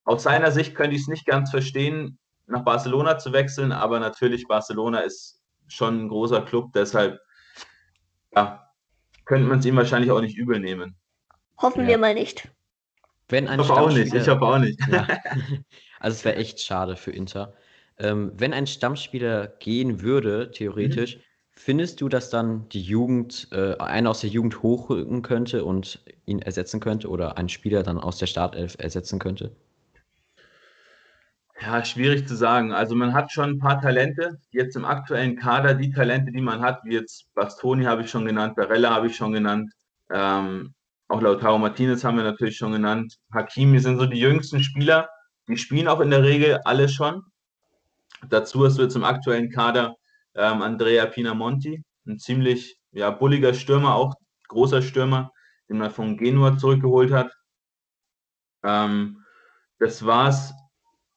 aus 0.05 0.23
seiner 0.23 0.51
Sicht 0.51 0.75
könnte 0.75 0.95
ich 0.95 1.03
es 1.03 1.07
nicht 1.07 1.25
ganz 1.25 1.49
verstehen, 1.49 2.17
nach 2.47 2.63
Barcelona 2.63 3.17
zu 3.17 3.33
wechseln, 3.33 3.71
aber 3.71 3.99
natürlich 3.99 4.47
Barcelona 4.47 4.99
ist 4.99 5.41
schon 5.67 6.05
ein 6.05 6.09
großer 6.09 6.43
Club, 6.43 6.71
deshalb 6.73 7.19
ja, 8.35 8.69
könnte 9.25 9.47
man 9.47 9.59
es 9.59 9.65
ihm 9.65 9.75
wahrscheinlich 9.75 10.11
auch 10.11 10.21
nicht 10.21 10.37
übel 10.37 10.59
nehmen. 10.59 10.95
Hoffen 11.57 11.83
ja. 11.83 11.89
wir 11.89 11.97
mal 11.97 12.13
nicht. 12.13 12.49
Wenn 13.29 13.47
ein 13.47 13.59
ich 13.59 13.69
hoffe 13.69 13.81
auch 13.81 13.91
nicht, 13.91 14.13
ich 14.13 14.27
hoffe 14.27 14.41
auch 14.43 14.59
nicht. 14.59 14.79
Ja. 14.87 15.07
Also 15.97 16.17
es 16.17 16.25
wäre 16.25 16.35
echt 16.35 16.59
schade 16.59 16.97
für 16.97 17.09
Inter. 17.11 17.55
Ähm, 17.97 18.31
wenn 18.35 18.53
ein 18.53 18.67
Stammspieler 18.67 19.47
gehen 19.47 20.01
würde, 20.01 20.51
theoretisch, 20.51 21.17
mhm. 21.17 21.21
findest 21.51 22.01
du, 22.01 22.09
dass 22.09 22.29
dann 22.29 22.67
die 22.69 22.81
Jugend, 22.81 23.47
äh, 23.51 23.77
einer 23.77 24.09
aus 24.09 24.21
der 24.21 24.29
Jugend 24.29 24.61
hochrücken 24.61 25.21
könnte 25.21 25.63
und 25.63 26.03
ihn 26.25 26.41
ersetzen 26.41 26.79
könnte 26.79 27.09
oder 27.09 27.37
ein 27.37 27.49
Spieler 27.49 27.83
dann 27.83 27.99
aus 27.99 28.17
der 28.17 28.27
Startelf 28.27 28.75
ersetzen 28.79 29.19
könnte? 29.19 29.55
Ja, 31.61 31.85
schwierig 31.85 32.27
zu 32.27 32.35
sagen. 32.35 32.73
Also 32.73 32.95
man 32.95 33.13
hat 33.13 33.31
schon 33.31 33.51
ein 33.51 33.59
paar 33.59 33.81
Talente. 33.81 34.37
Jetzt 34.51 34.75
im 34.75 34.83
aktuellen 34.83 35.37
Kader, 35.37 35.73
die 35.73 35.89
Talente, 35.89 36.31
die 36.31 36.41
man 36.41 36.61
hat, 36.61 36.81
wie 36.83 36.95
jetzt 36.95 37.33
Bastoni 37.33 37.85
habe 37.85 38.01
ich 38.01 38.09
schon 38.09 38.25
genannt, 38.25 38.55
Barella 38.55 38.89
habe 38.93 39.07
ich 39.07 39.15
schon 39.15 39.31
genannt, 39.31 39.71
ähm, 40.11 40.73
auch 41.07 41.21
Lautaro 41.21 41.57
Martinez 41.57 42.03
haben 42.03 42.17
wir 42.17 42.23
natürlich 42.23 42.57
schon 42.57 42.71
genannt. 42.71 43.17
Hakimi 43.31 43.79
sind 43.79 43.99
so 43.99 44.05
die 44.05 44.19
jüngsten 44.19 44.63
Spieler. 44.63 45.09
Die 45.47 45.57
spielen 45.57 45.87
auch 45.87 45.99
in 45.99 46.09
der 46.09 46.23
Regel 46.23 46.59
alle 46.65 46.89
schon. 46.89 47.23
Dazu 48.29 48.65
hast 48.65 48.77
du 48.77 48.83
jetzt 48.83 48.95
im 48.95 49.03
aktuellen 49.03 49.49
Kader 49.49 49.95
ähm, 50.35 50.61
Andrea 50.61 51.05
Pinamonti, 51.05 51.83
ein 52.07 52.19
ziemlich 52.19 52.77
ja, 52.91 53.11
bulliger 53.11 53.53
Stürmer, 53.53 53.95
auch 53.95 54.15
großer 54.47 54.81
Stürmer, 54.81 55.31
den 55.69 55.77
man 55.77 55.91
von 55.91 56.17
Genua 56.17 56.57
zurückgeholt 56.57 57.11
hat. 57.11 57.31
Ähm, 58.63 59.23
das 59.79 60.01
es 60.01 60.53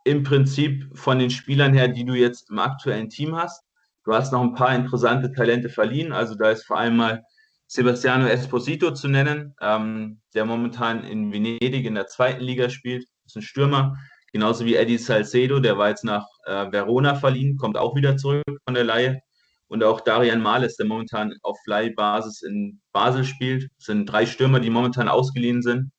im 0.04 0.22
Prinzip 0.22 0.84
von 0.96 1.18
den 1.18 1.30
Spielern 1.30 1.74
her, 1.74 1.88
die 1.88 2.04
du 2.04 2.14
jetzt 2.14 2.50
im 2.50 2.58
aktuellen 2.58 3.08
Team 3.08 3.36
hast. 3.36 3.62
Du 4.04 4.14
hast 4.14 4.32
noch 4.32 4.42
ein 4.42 4.54
paar 4.54 4.74
interessante 4.74 5.32
Talente 5.32 5.68
verliehen. 5.68 6.12
Also 6.12 6.34
da 6.34 6.50
ist 6.50 6.64
vor 6.64 6.78
allem 6.78 6.96
mal 6.96 7.22
Sebastiano 7.66 8.26
Esposito 8.26 8.92
zu 8.92 9.08
nennen, 9.08 9.54
ähm, 9.60 10.20
der 10.34 10.46
momentan 10.46 11.04
in 11.04 11.30
Venedig 11.30 11.84
in 11.84 11.94
der 11.94 12.06
zweiten 12.06 12.42
Liga 12.42 12.70
spielt. 12.70 13.02
Das 13.02 13.32
ist 13.32 13.36
ein 13.36 13.42
Stürmer, 13.42 13.96
genauso 14.32 14.64
wie 14.64 14.76
Eddie 14.76 14.98
Salcedo, 14.98 15.60
der 15.60 15.78
war 15.78 15.88
jetzt 15.88 16.04
nach 16.04 16.26
äh, 16.44 16.70
Verona 16.70 17.14
verliehen, 17.14 17.56
kommt 17.56 17.76
auch 17.76 17.94
wieder 17.94 18.16
zurück 18.16 18.44
von 18.64 18.74
der 18.74 18.84
Laie. 18.84 19.20
Und 19.68 19.84
auch 19.84 20.00
Darian 20.00 20.40
Males, 20.40 20.76
der 20.76 20.86
momentan 20.86 21.34
auf 21.42 21.58
Leihbasis 21.66 22.42
in 22.42 22.80
Basel 22.92 23.24
spielt. 23.24 23.70
Das 23.76 23.86
sind 23.86 24.06
drei 24.06 24.24
Stürmer, 24.24 24.60
die 24.60 24.70
momentan 24.70 25.08
ausgeliehen 25.08 25.60
sind. 25.60 25.92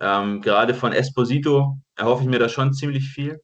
Ähm, 0.00 0.40
gerade 0.40 0.72
von 0.74 0.92
Esposito 0.92 1.76
erhoffe 1.96 2.22
ich 2.22 2.28
mir 2.30 2.38
da 2.38 2.48
schon 2.48 2.72
ziemlich 2.72 3.10
viel. 3.10 3.40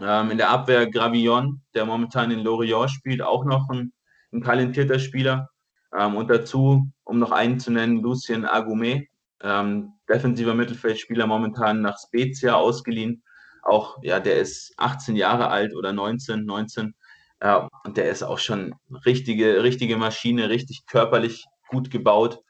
Ähm, 0.00 0.30
in 0.30 0.38
der 0.38 0.50
Abwehr 0.50 0.88
Gravillon, 0.90 1.62
der 1.74 1.86
momentan 1.86 2.30
in 2.30 2.40
Lorient 2.40 2.90
spielt, 2.90 3.22
auch 3.22 3.44
noch 3.44 3.68
ein, 3.70 3.92
ein 4.32 4.42
talentierter 4.42 4.98
Spieler. 4.98 5.48
Ähm, 5.96 6.16
und 6.16 6.28
dazu, 6.28 6.90
um 7.04 7.18
noch 7.18 7.32
einen 7.32 7.58
zu 7.58 7.70
nennen, 7.70 8.02
Lucien 8.02 8.46
Agumé, 8.46 9.06
ähm, 9.42 9.92
defensiver 10.08 10.54
Mittelfeldspieler 10.54 11.26
momentan 11.26 11.80
nach 11.80 11.98
Spezia 11.98 12.54
ausgeliehen. 12.54 13.22
Auch, 13.62 13.98
ja, 14.02 14.20
der 14.20 14.36
ist 14.36 14.72
18 14.76 15.16
Jahre 15.16 15.48
alt 15.48 15.74
oder 15.74 15.92
19, 15.92 16.44
19. 16.44 16.94
Äh, 17.40 17.60
und 17.84 17.96
der 17.96 18.10
ist 18.10 18.22
auch 18.22 18.38
schon 18.38 18.74
richtige, 19.04 19.62
richtige 19.62 19.96
Maschine, 19.96 20.48
richtig 20.48 20.86
körperlich 20.86 21.44
gut 21.68 21.90
gebaut. 21.90 22.40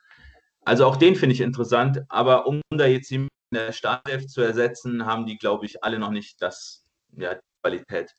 Also 0.64 0.86
auch 0.86 0.96
den 0.96 1.16
finde 1.16 1.34
ich 1.34 1.40
interessant. 1.40 2.02
Aber 2.08 2.46
um 2.46 2.60
da 2.70 2.86
jetzt 2.86 3.10
in 3.10 3.28
der 3.52 3.72
Startelf 3.72 4.26
zu 4.26 4.42
ersetzen, 4.42 5.06
haben 5.06 5.26
die, 5.26 5.38
glaube 5.38 5.66
ich, 5.66 5.82
alle 5.82 5.98
noch 5.98 6.10
nicht 6.10 6.40
das, 6.42 6.84
ja, 7.16 7.36
Qualität. 7.62 8.12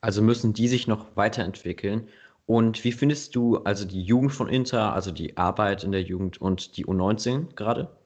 Also 0.00 0.22
müssen 0.22 0.52
die 0.52 0.68
sich 0.68 0.86
noch 0.86 1.16
weiterentwickeln. 1.16 2.08
Und 2.46 2.84
wie 2.84 2.92
findest 2.92 3.34
du 3.34 3.58
also 3.58 3.84
die 3.84 4.02
Jugend 4.02 4.32
von 4.32 4.48
Inter, 4.48 4.94
also 4.94 5.10
die 5.10 5.36
Arbeit 5.36 5.82
in 5.84 5.92
der 5.92 6.02
Jugend 6.02 6.40
und 6.40 6.76
die 6.76 6.86
U19 6.86 7.54
gerade? 7.54 7.96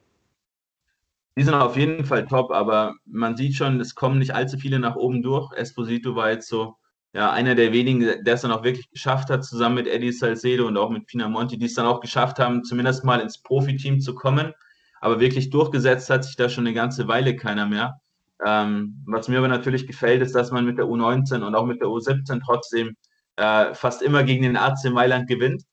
Die 1.36 1.44
sind 1.44 1.54
auf 1.54 1.76
jeden 1.76 2.04
Fall 2.04 2.26
top, 2.26 2.50
aber 2.50 2.94
man 3.06 3.36
sieht 3.36 3.54
schon, 3.54 3.80
es 3.80 3.94
kommen 3.94 4.18
nicht 4.18 4.34
allzu 4.34 4.58
viele 4.58 4.78
nach 4.78 4.96
oben 4.96 5.22
durch. 5.22 5.52
Esposito 5.52 6.16
war 6.16 6.30
jetzt 6.30 6.48
so 6.48 6.76
ja, 7.12 7.32
einer 7.32 7.54
der 7.54 7.72
wenigen, 7.72 8.24
der 8.24 8.34
es 8.34 8.42
dann 8.42 8.52
auch 8.52 8.62
wirklich 8.62 8.90
geschafft 8.90 9.30
hat, 9.30 9.44
zusammen 9.44 9.76
mit 9.76 9.88
Eddie 9.88 10.12
Salcedo 10.12 10.66
und 10.66 10.76
auch 10.76 10.90
mit 10.90 11.06
Pinamonti, 11.06 11.58
die 11.58 11.66
es 11.66 11.74
dann 11.74 11.86
auch 11.86 12.00
geschafft 12.00 12.38
haben, 12.38 12.62
zumindest 12.62 13.04
mal 13.04 13.20
ins 13.20 13.42
Profiteam 13.42 14.00
zu 14.00 14.14
kommen. 14.14 14.52
Aber 15.00 15.18
wirklich 15.18 15.50
durchgesetzt 15.50 16.10
hat 16.10 16.24
sich 16.24 16.36
da 16.36 16.48
schon 16.48 16.66
eine 16.66 16.74
ganze 16.74 17.08
Weile 17.08 17.34
keiner 17.34 17.66
mehr. 17.66 18.00
Ähm, 18.44 19.02
was 19.06 19.28
mir 19.28 19.38
aber 19.38 19.48
natürlich 19.48 19.86
gefällt, 19.86 20.22
ist, 20.22 20.34
dass 20.34 20.50
man 20.50 20.64
mit 20.64 20.78
der 20.78 20.86
U19 20.86 21.42
und 21.42 21.54
auch 21.54 21.66
mit 21.66 21.80
der 21.80 21.88
U17 21.88 22.40
trotzdem 22.44 22.96
äh, 23.36 23.74
fast 23.74 24.02
immer 24.02 24.22
gegen 24.22 24.42
den 24.42 24.56
AC 24.56 24.90
Mailand 24.90 25.28
gewinnt. 25.28 25.64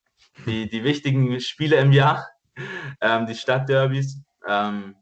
Die, 0.46 0.68
die 0.68 0.84
wichtigen 0.84 1.40
Spiele 1.40 1.76
im 1.76 1.92
Jahr, 1.92 2.26
ähm, 3.00 3.26
die 3.26 3.34
Stadtderbys. 3.34 4.22
Ähm, 4.46 4.94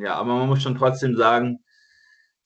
ja, 0.00 0.14
aber 0.14 0.34
man 0.36 0.48
muss 0.48 0.62
schon 0.62 0.76
trotzdem 0.76 1.16
sagen, 1.16 1.58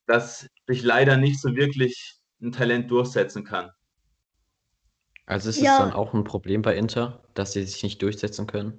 dass 0.06 0.48
sich 0.66 0.82
leider 0.82 1.16
nicht 1.18 1.40
so 1.40 1.56
wirklich 1.56 2.16
ein 2.42 2.52
Talent 2.52 2.90
durchsetzen 2.90 3.44
kann. 3.44 3.70
Also 5.26 5.50
ist 5.50 5.62
es 5.62 5.62
Ja. 5.62 5.78
dann 5.78 5.92
auch 5.92 6.14
ein 6.14 6.24
Problem 6.24 6.62
bei 6.62 6.74
Inter, 6.76 7.22
dass 7.34 7.52
sie 7.52 7.62
sich 7.64 7.82
nicht 7.82 8.00
durchsetzen 8.00 8.46
können? 8.46 8.78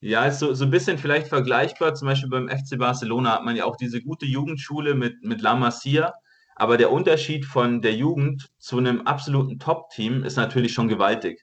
Ja, 0.00 0.26
ist 0.26 0.38
so, 0.40 0.52
so 0.54 0.64
ein 0.64 0.70
bisschen 0.70 0.98
vielleicht 0.98 1.28
vergleichbar. 1.28 1.94
Zum 1.94 2.08
Beispiel 2.08 2.28
beim 2.30 2.48
FC 2.48 2.76
Barcelona 2.78 3.32
hat 3.32 3.44
man 3.44 3.56
ja 3.56 3.64
auch 3.64 3.76
diese 3.76 4.00
gute 4.02 4.26
Jugendschule 4.26 4.94
mit, 4.94 5.22
mit 5.22 5.40
La 5.40 5.54
Masia. 5.56 6.12
Aber 6.54 6.76
der 6.76 6.90
Unterschied 6.92 7.44
von 7.44 7.82
der 7.82 7.94
Jugend 7.94 8.46
zu 8.58 8.78
einem 8.78 9.02
absoluten 9.02 9.58
Top-Team 9.58 10.24
ist 10.24 10.36
natürlich 10.36 10.72
schon 10.72 10.88
gewaltig. 10.88 11.42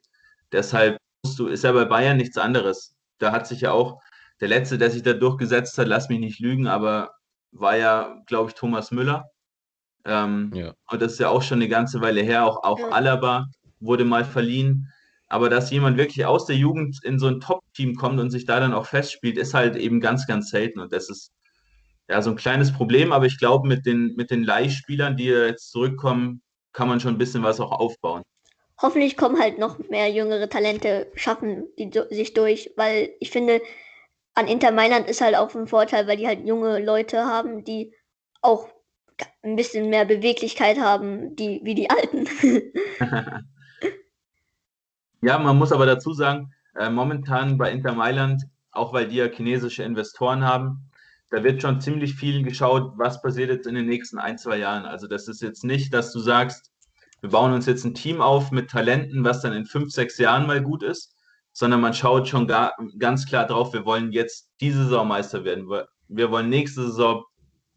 Deshalb 0.52 0.98
musst 1.24 1.40
du, 1.40 1.48
ist 1.48 1.64
ja 1.64 1.72
bei 1.72 1.86
Bayern 1.86 2.18
nichts 2.18 2.38
anderes. 2.38 2.96
Da 3.20 3.32
hat 3.32 3.48
sich 3.48 3.62
ja 3.62 3.72
auch 3.72 4.02
der 4.44 4.50
Letzte, 4.50 4.78
der 4.78 4.92
sich 4.92 5.04
da 5.04 5.14
durchgesetzt 5.14 5.78
hat, 5.78 5.88
lass 5.88 6.10
mich 6.10 6.20
nicht 6.20 6.42
lügen, 6.42 6.68
aber 6.68 7.12
war 7.54 7.78
ja, 7.78 8.22
glaube 8.28 8.50
ich, 8.50 8.56
Thomas 8.56 8.92
Müller. 8.92 9.30
Ähm, 10.04 10.52
Ja. 10.54 10.74
und 10.92 11.02
das 11.02 11.14
ist 11.14 11.20
ja 11.20 11.30
auch 11.30 11.42
schon 11.42 11.60
eine 11.60 11.70
ganze 11.70 12.02
Weile 12.02 12.22
her. 12.22 12.46
Auch, 12.46 12.62
auch 12.62 12.78
Ja. 12.78 12.90
Alaba 12.90 13.46
wurde 13.80 14.04
mal 14.04 14.26
verliehen. 14.26 14.92
Aber 15.30 15.50
dass 15.50 15.72
jemand 15.72 15.96
wirklich 15.98 16.26
aus 16.26 16.46
der 16.46 16.58
Jugend 16.58 17.00
in 17.06 17.20
so 17.20 17.28
ein 17.28 17.40
Top-Team 17.40 17.96
kommt 17.96 18.20
und 18.20 18.32
sich 18.32 18.44
da 18.46 18.60
dann 18.60 18.74
auch 18.74 18.86
festspielt, 18.86 19.38
ist 19.38 19.54
halt 19.54 19.78
eben 19.78 20.02
ganz, 20.02 20.28
ganz 20.28 20.50
selten. 20.50 20.82
Und 20.82 20.92
das 20.92 21.10
ist 21.10 21.32
ja 22.10 22.22
so 22.22 22.32
ein 22.32 22.36
kleines 22.36 22.74
Problem. 22.74 23.14
Aber 23.14 23.26
ich 23.26 23.40
glaube, 23.40 23.66
mit 23.66 23.86
den, 23.86 24.14
mit 24.18 24.30
den 24.30 24.44
Leihspielern, 24.44 25.16
die 25.16 25.28
jetzt 25.28 25.72
zurückkommen, 25.72 26.42
kann 26.74 26.90
man 26.90 27.00
schon 27.00 27.16
ein 27.16 27.18
bisschen 27.18 27.44
was 27.44 27.62
auch 27.62 27.72
aufbauen. 27.72 28.24
Hoffentlich 28.82 29.16
kommen 29.16 29.40
halt 29.40 29.58
noch 29.58 29.80
mehr 29.88 30.12
jüngere 30.12 30.50
Talente, 30.50 31.08
schaffen 31.16 31.64
die 31.80 31.90
sich 32.10 32.34
durch, 32.34 32.72
weil 32.76 33.12
ich 33.22 33.32
finde, 33.32 33.62
an 34.36 34.48
Inter 34.48 34.72
Mailand 34.72 35.08
ist 35.08 35.22
halt 35.22 35.36
auch 35.36 35.54
ein 35.56 35.68
Vorteil, 35.68 36.08
weil 36.08 36.18
die 36.18 36.28
halt 36.28 36.46
junge 36.46 36.84
Leute 36.84 37.26
haben, 37.26 37.64
die 37.64 37.94
auch 38.42 38.68
ein 39.42 39.56
bisschen 39.56 39.90
mehr 39.90 40.06
Beweglichkeit 40.06 40.80
haben, 40.80 41.36
die, 41.36 41.62
wie 41.64 41.76
die 41.76 41.90
Alten. 41.90 42.28
Ja, 45.24 45.40
man 45.40 45.58
muss 45.58 45.72
aber 45.72 45.86
dazu 45.86 46.12
sagen, 46.12 46.52
äh, 46.76 46.90
momentan 46.90 47.58
bei 47.58 47.72
Inter 47.72 47.94
Mailand, 47.94 48.44
auch 48.72 48.92
weil 48.92 49.08
die 49.08 49.16
ja 49.16 49.30
chinesische 49.30 49.82
Investoren 49.82 50.44
haben, 50.44 50.92
da 51.30 51.46
wird 51.46 51.62
schon 51.62 51.80
ziemlich 51.80 52.16
viel 52.16 52.44
geschaut, 52.44 52.92
was 52.98 53.22
passiert 53.22 53.50
jetzt 53.50 53.66
in 53.66 53.76
den 53.76 53.86
nächsten 53.86 54.20
ein, 54.20 54.38
zwei 54.38 54.58
Jahren. 54.58 54.84
Also 54.84 55.08
das 55.08 55.30
ist 55.30 55.42
jetzt 55.42 55.64
nicht, 55.64 55.94
dass 55.94 56.12
du 56.12 56.20
sagst, 56.20 56.74
wir 57.22 57.30
bauen 57.30 57.54
uns 57.54 57.68
jetzt 57.68 57.86
ein 57.86 57.94
Team 57.94 58.20
auf 58.20 58.52
mit 58.52 58.70
Talenten, 58.70 59.24
was 59.24 59.40
dann 59.40 59.54
in 59.54 59.66
fünf, 59.66 59.94
sechs 59.94 60.18
Jahren 60.18 60.46
mal 60.46 60.62
gut 60.62 60.84
ist, 60.84 61.13
sondern 61.54 61.82
man 61.82 61.94
schaut 61.94 62.28
schon 62.28 62.48
gar, 62.48 62.76
ganz 63.00 63.26
klar 63.26 63.46
drauf, 63.48 63.74
wir 63.74 63.86
wollen 63.86 64.12
jetzt 64.12 64.52
diese 64.60 64.84
Saison 64.84 65.08
Meister 65.08 65.46
werden. 65.46 65.70
Wir- 66.08 66.32
wollen 66.32 66.50
nächste 66.50 66.82
Saison 66.84 67.24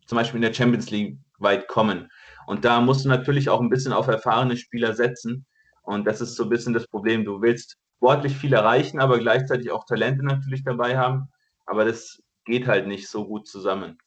zum 0.07 0.17
Beispiel 0.17 0.39
in 0.39 0.43
der 0.43 0.55
Champions 0.55 0.91
League 0.91 1.19
weit 1.39 1.69
kommen. 1.69 2.09
Und 2.47 2.65
da 2.65 2.81
musst 2.81 3.05
du 3.05 3.09
natürlich 3.09 3.49
auch 3.49 3.61
ein 3.61 3.71
bisschen 3.71 3.93
auf 3.93 4.09
erfahrene 4.09 4.57
Spieler 4.57 4.95
setzen. 4.95 5.47
Und 5.83 6.07
das 6.07 6.21
ist 6.21 6.35
so 6.37 6.45
ein 6.45 6.49
bisschen 6.49 6.73
das 6.73 6.87
Problem. 6.89 7.25
Du 7.25 7.41
willst 7.43 7.77
sportlich 7.97 8.37
viel 8.37 8.53
erreichen, 8.53 8.99
aber 8.99 9.19
gleichzeitig 9.19 9.71
auch 9.71 9.85
Talente 9.85 10.25
natürlich 10.25 10.65
dabei 10.65 10.97
haben. 10.97 11.29
Aber 11.67 11.85
das 11.85 12.21
geht 12.45 12.67
halt 12.67 12.87
nicht 12.87 13.09
so 13.09 13.27
gut 13.27 13.47
zusammen. 13.47 13.99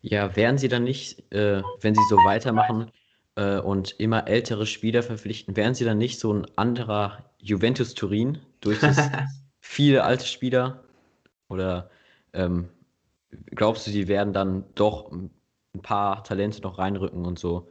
Ja, 0.00 0.34
wären 0.34 0.56
sie 0.56 0.68
dann 0.68 0.84
nicht, 0.84 1.30
äh, 1.32 1.62
wenn 1.80 1.94
sie 1.94 2.04
so 2.08 2.16
weitermachen 2.16 2.90
äh, 3.36 3.58
und 3.58 3.92
immer 3.98 4.26
ältere 4.28 4.66
Spieler 4.66 5.02
verpflichten, 5.02 5.56
wären 5.56 5.74
sie 5.74 5.84
dann 5.84 5.98
nicht 5.98 6.18
so 6.20 6.32
ein 6.32 6.46
anderer 6.56 7.30
Juventus 7.38 7.94
Turin 7.94 8.38
durch 8.60 8.80
das 8.80 9.12
viele 9.60 10.04
alte 10.04 10.26
Spieler? 10.26 10.84
Oder 11.48 11.90
ähm, 12.34 12.70
glaubst 13.46 13.86
du, 13.86 13.90
sie 13.92 14.08
werden 14.08 14.32
dann 14.32 14.64
doch 14.74 15.12
ein 15.12 15.30
paar 15.82 16.24
Talente 16.24 16.62
noch 16.62 16.78
reinrücken 16.78 17.26
und 17.26 17.38
so? 17.38 17.70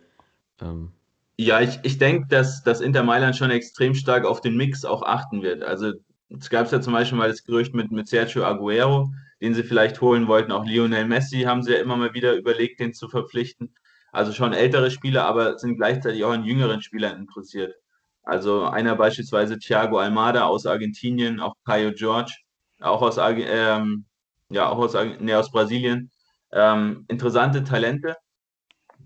Ähm, 0.62 0.94
Ja, 1.38 1.62
ich, 1.62 1.80
ich 1.84 1.98
denke, 1.98 2.28
dass, 2.28 2.64
dass 2.64 2.82
Inter 2.82 3.04
Mailand 3.04 3.36
schon 3.36 3.50
extrem 3.52 3.94
stark 3.96 4.26
auf 4.26 4.42
den 4.42 4.58
Mix 4.58 4.84
auch 4.86 5.04
achten 5.04 5.42
wird. 5.42 5.64
Also 5.64 5.94
es 6.30 6.50
gab 6.50 6.70
ja 6.72 6.82
zum 6.82 6.94
Beispiel 6.94 7.18
mal 7.18 7.30
das 7.30 7.44
Gerücht 7.46 7.74
mit, 7.74 7.92
mit 7.92 8.08
Sergio 8.10 8.44
Aguero, 8.44 9.12
den 9.42 9.54
sie 9.54 9.64
vielleicht 9.64 10.02
holen 10.02 10.28
wollten. 10.28 10.52
Auch 10.52 10.66
Lionel 10.66 11.06
Messi 11.06 11.42
haben 11.44 11.64
sie 11.64 11.72
ja 11.74 11.80
immer 11.80 11.96
mal 11.96 12.14
wieder 12.14 12.36
überlegt, 12.36 12.80
den 12.82 12.94
zu 12.94 13.08
verpflichten. 13.08 13.74
Also 14.12 14.34
schon 14.34 14.54
ältere 14.54 14.92
Spieler, 14.92 15.26
aber 15.26 15.58
sind 15.58 15.78
gleichzeitig 15.78 16.24
auch 16.24 16.32
an 16.32 16.44
jüngeren 16.44 16.82
Spielern 16.82 17.18
interessiert. 17.18 17.76
Also 18.24 18.64
einer 18.66 18.96
beispielsweise 18.96 19.58
Thiago 19.60 19.98
Almada 19.98 20.46
aus 20.46 20.66
Argentinien, 20.66 21.40
auch 21.40 21.54
Caio 21.66 21.90
Jorge, 21.90 22.34
auch 22.80 23.02
aus, 23.02 23.18
ähm, 23.20 24.06
ja, 24.50 24.70
auch 24.70 24.78
aus, 24.78 24.96
nee, 25.20 25.34
aus 25.34 25.52
Brasilien. 25.52 26.12
Ähm, 26.52 27.06
interessante 27.08 27.64
Talente. 27.64 28.16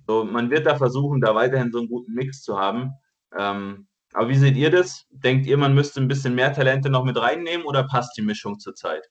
So, 0.07 0.25
man 0.25 0.49
wird 0.49 0.65
da 0.65 0.75
versuchen, 0.75 1.21
da 1.21 1.35
weiterhin 1.35 1.71
so 1.71 1.79
einen 1.79 1.87
guten 1.87 2.13
Mix 2.13 2.41
zu 2.41 2.57
haben. 2.57 2.91
Ähm, 3.37 3.87
aber 4.13 4.29
wie 4.29 4.35
seht 4.37 4.55
ihr 4.55 4.69
das? 4.69 5.05
Denkt 5.09 5.45
ihr, 5.47 5.57
man 5.57 5.73
müsste 5.73 6.01
ein 6.01 6.07
bisschen 6.07 6.35
mehr 6.35 6.53
Talente 6.53 6.89
noch 6.89 7.03
mit 7.03 7.17
reinnehmen 7.17 7.65
oder 7.65 7.83
passt 7.83 8.15
die 8.17 8.21
Mischung 8.21 8.59
zurzeit? 8.59 9.09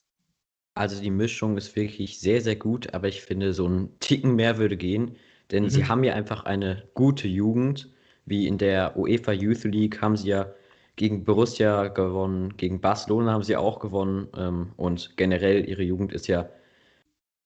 Also 0.74 1.00
die 1.02 1.10
Mischung 1.10 1.56
ist 1.56 1.74
wirklich 1.76 2.20
sehr, 2.20 2.40
sehr 2.40 2.56
gut, 2.56 2.94
aber 2.94 3.08
ich 3.08 3.22
finde, 3.22 3.52
so 3.52 3.66
ein 3.66 3.98
Ticken 3.98 4.36
mehr 4.36 4.58
würde 4.58 4.76
gehen, 4.76 5.16
denn 5.52 5.68
sie 5.70 5.82
Mhm. 5.82 5.88
haben 5.88 6.04
ja 6.04 6.14
einfach 6.14 6.44
eine 6.44 6.88
gute 6.94 7.28
Jugend, 7.28 7.90
wie 8.26 8.46
in 8.46 8.58
der 8.58 8.96
UEFA 8.96 9.32
Youth 9.32 9.64
League 9.64 10.00
haben 10.00 10.16
sie 10.16 10.28
ja 10.28 10.52
gegen 10.96 11.24
Borussia 11.24 11.88
gewonnen, 11.88 12.56
gegen 12.56 12.80
Barcelona 12.80 13.32
haben 13.32 13.42
sie 13.42 13.56
auch 13.56 13.80
gewonnen 13.80 14.28
ähm, 14.36 14.72
und 14.76 15.16
generell 15.16 15.68
ihre 15.68 15.82
Jugend 15.82 16.12
ist 16.12 16.26
ja 16.26 16.48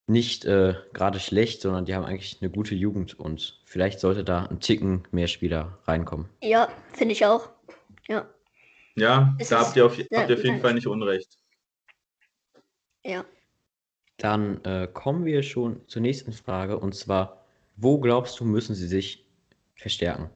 nicht 0.08 0.44
äh, 0.44 0.74
gerade 0.92 1.18
schlecht, 1.18 1.60
sondern 1.62 1.84
die 1.84 1.94
haben 1.94 2.04
eigentlich 2.04 2.38
eine 2.40 2.50
gute 2.50 2.74
Jugend 2.74 3.18
und 3.18 3.60
vielleicht 3.64 3.98
sollte 4.00 4.22
da 4.24 4.44
ein 4.46 4.60
Ticken 4.60 5.02
mehr 5.10 5.26
Spieler 5.26 5.78
reinkommen. 5.84 6.26
ja, 6.42 6.68
finde 6.92 7.12
ich 7.12 7.24
auch. 7.26 7.48
Ja, 8.08 8.28
Ja, 8.96 9.34
Es 9.38 9.48
da 9.48 9.60
habt 9.60 9.76
ihr 9.76 9.84
auf, 9.86 9.98
habt 9.98 10.10
ihr 10.30 10.36
auf 10.36 10.44
jeden. 10.44 10.60
Fall 10.60 10.74
nicht 10.74 10.86
Unrecht. 10.86 11.38
ja. 13.04 13.24
Dann 14.18 14.64
äh, 14.64 14.88
kommen 14.92 15.24
wir 15.26 15.42
schon 15.42 15.86
zur 15.88 16.00
nächsten 16.02 16.32
Frage 16.32 16.78
und 16.78 16.94
zwar, 16.94 17.45
wo 17.76 17.98
glaubst 17.98 18.40
du, 18.40 18.44
müssen 18.44 18.74
sie 18.74 18.88
sich 18.88 19.24
verstärken? 19.74 20.30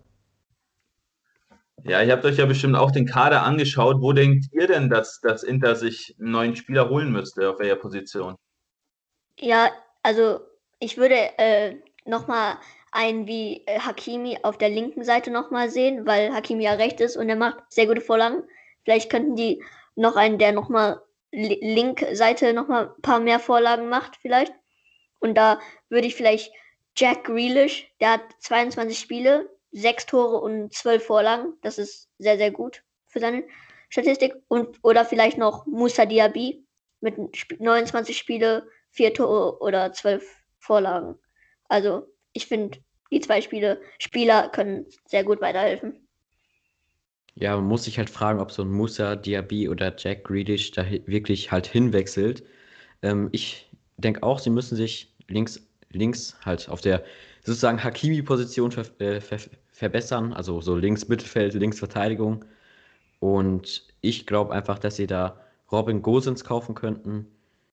Ja, 1.85 2.03
ihr 2.03 2.13
habt 2.13 2.25
euch 2.25 2.37
ja 2.37 2.47
bestimmt 2.47 2.77
auch 2.77 2.91
den 2.91 3.07
Kader 3.07 3.43
angeschaut. 3.43 3.97
Wo 4.01 4.13
denkt 4.13 4.47
ihr 4.53 4.67
denn, 4.67 4.91
dass, 4.91 5.21
dass 5.21 5.43
Inter 5.43 5.77
sich 5.77 6.15
einen 6.21 6.31
neuen 6.31 6.57
Spieler 6.57 6.91
holen 6.91 7.11
müsste? 7.11 7.49
Auf 7.49 7.59
welcher 7.59 7.77
Position? 7.77 8.37
Ja, 9.39 9.71
also 10.03 10.41
ich 10.79 10.99
würde 10.99 11.39
äh, 11.39 11.77
nochmal 12.05 12.59
einen 12.93 13.27
wie 13.27 13.63
äh, 13.67 13.79
Hakimi 13.79 14.39
auf 14.43 14.59
der 14.59 14.69
linken 14.69 15.05
Seite 15.05 15.31
nochmal 15.31 15.71
sehen, 15.71 16.07
weil 16.07 16.35
Hakimi 16.35 16.65
ja 16.65 16.73
recht 16.73 17.01
ist 17.01 17.17
und 17.17 17.29
er 17.29 17.37
macht 17.37 17.63
sehr 17.71 17.87
gute 17.87 18.03
Vorlagen. 18.03 18.43
Vielleicht 18.85 19.11
könnten 19.11 19.37
die 19.37 19.63
noch 19.97 20.17
einen, 20.17 20.39
der 20.39 20.53
nochmal 20.53 21.01
li 21.33 21.59
link 21.63 22.05
Seite 22.13 22.53
nochmal 22.53 22.89
ein 22.89 23.03
paar 23.03 23.21
mehr 23.21 23.39
Vorlagen 23.39 23.89
macht, 23.89 24.17
vielleicht. 24.21 24.53
Und 25.19 25.35
da 25.37 25.61
würde 25.89 26.07
ich 26.07 26.17
vielleicht 26.17 26.53
Jack 27.01 27.25
Grealish, 27.25 27.91
der 27.99 28.13
hat 28.13 28.23
22 28.41 28.99
Spiele, 28.99 29.49
6 29.73 30.05
Tore 30.05 30.37
und 30.43 30.75
12 30.75 31.03
Vorlagen. 31.03 31.55
Das 31.63 31.79
ist 31.79 32.11
sehr, 32.19 32.37
sehr 32.37 32.51
gut 32.51 32.83
für 33.07 33.21
seine 33.21 33.45
Statistik. 33.89 34.35
Und, 34.49 34.77
oder 34.83 35.07
vielleicht 35.07 35.39
noch 35.39 35.65
Musa 35.65 36.05
Diaby 36.05 36.63
mit 37.01 37.17
Sp 37.33 37.57
29 37.59 38.19
Spiele, 38.19 38.69
4 38.91 39.15
Tore 39.15 39.63
oder 39.63 39.95
12 39.95 40.23
Vorlagen. 40.59 41.19
Also 41.71 42.07
ich 42.35 42.47
finde, 42.47 42.79
die 43.11 43.21
zwei 43.21 43.41
Spiele, 43.41 43.81
Spieler 43.99 44.51
können 44.51 44.85
sehr 45.07 45.25
gut 45.25 45.41
weiterhelfen. 45.41 46.07
Ja, 47.35 47.57
man 47.57 47.65
muss 47.65 47.85
sich 47.85 47.97
halt 47.97 48.11
fragen, 48.11 48.41
ob 48.41 48.53
so 48.53 48.61
ein 48.61 48.71
Musa 48.71 49.17
Diaby 49.17 49.71
oder 49.71 49.95
Jack 49.97 50.25
Grealish 50.25 50.73
da 50.73 50.85
wirklich 51.07 51.51
halt 51.51 51.67
hinwechselt. 51.67 52.45
Ähm, 53.01 53.31
ich 53.33 53.71
denke 53.97 54.23
auch, 54.23 54.39
sie 54.39 54.51
müssen 54.51 54.77
sich 54.77 55.15
links, 55.29 55.70
links 55.91 56.37
halt 56.45 56.69
auf 56.69 56.81
der 56.81 57.05
sozusagen 57.45 57.83
Hakimi-Position 57.83 58.73
ver 58.73 58.85
äh, 59.01 59.21
ver 59.21 59.39
verbessern, 59.73 60.35
also 60.35 60.61
so 60.61 60.77
links 60.77 61.09
Mittelfeld, 61.09 61.55
links 61.55 61.79
Verteidigung. 61.79 62.45
Und 63.19 63.87
ich 64.03 64.27
glaube 64.27 64.53
einfach, 64.53 64.79
dass 64.79 64.97
sie 64.97 65.07
da 65.07 65.41
Robin 65.73 66.03
Gosens 66.03 66.45
kaufen 66.45 66.75
könnten. 66.75 67.27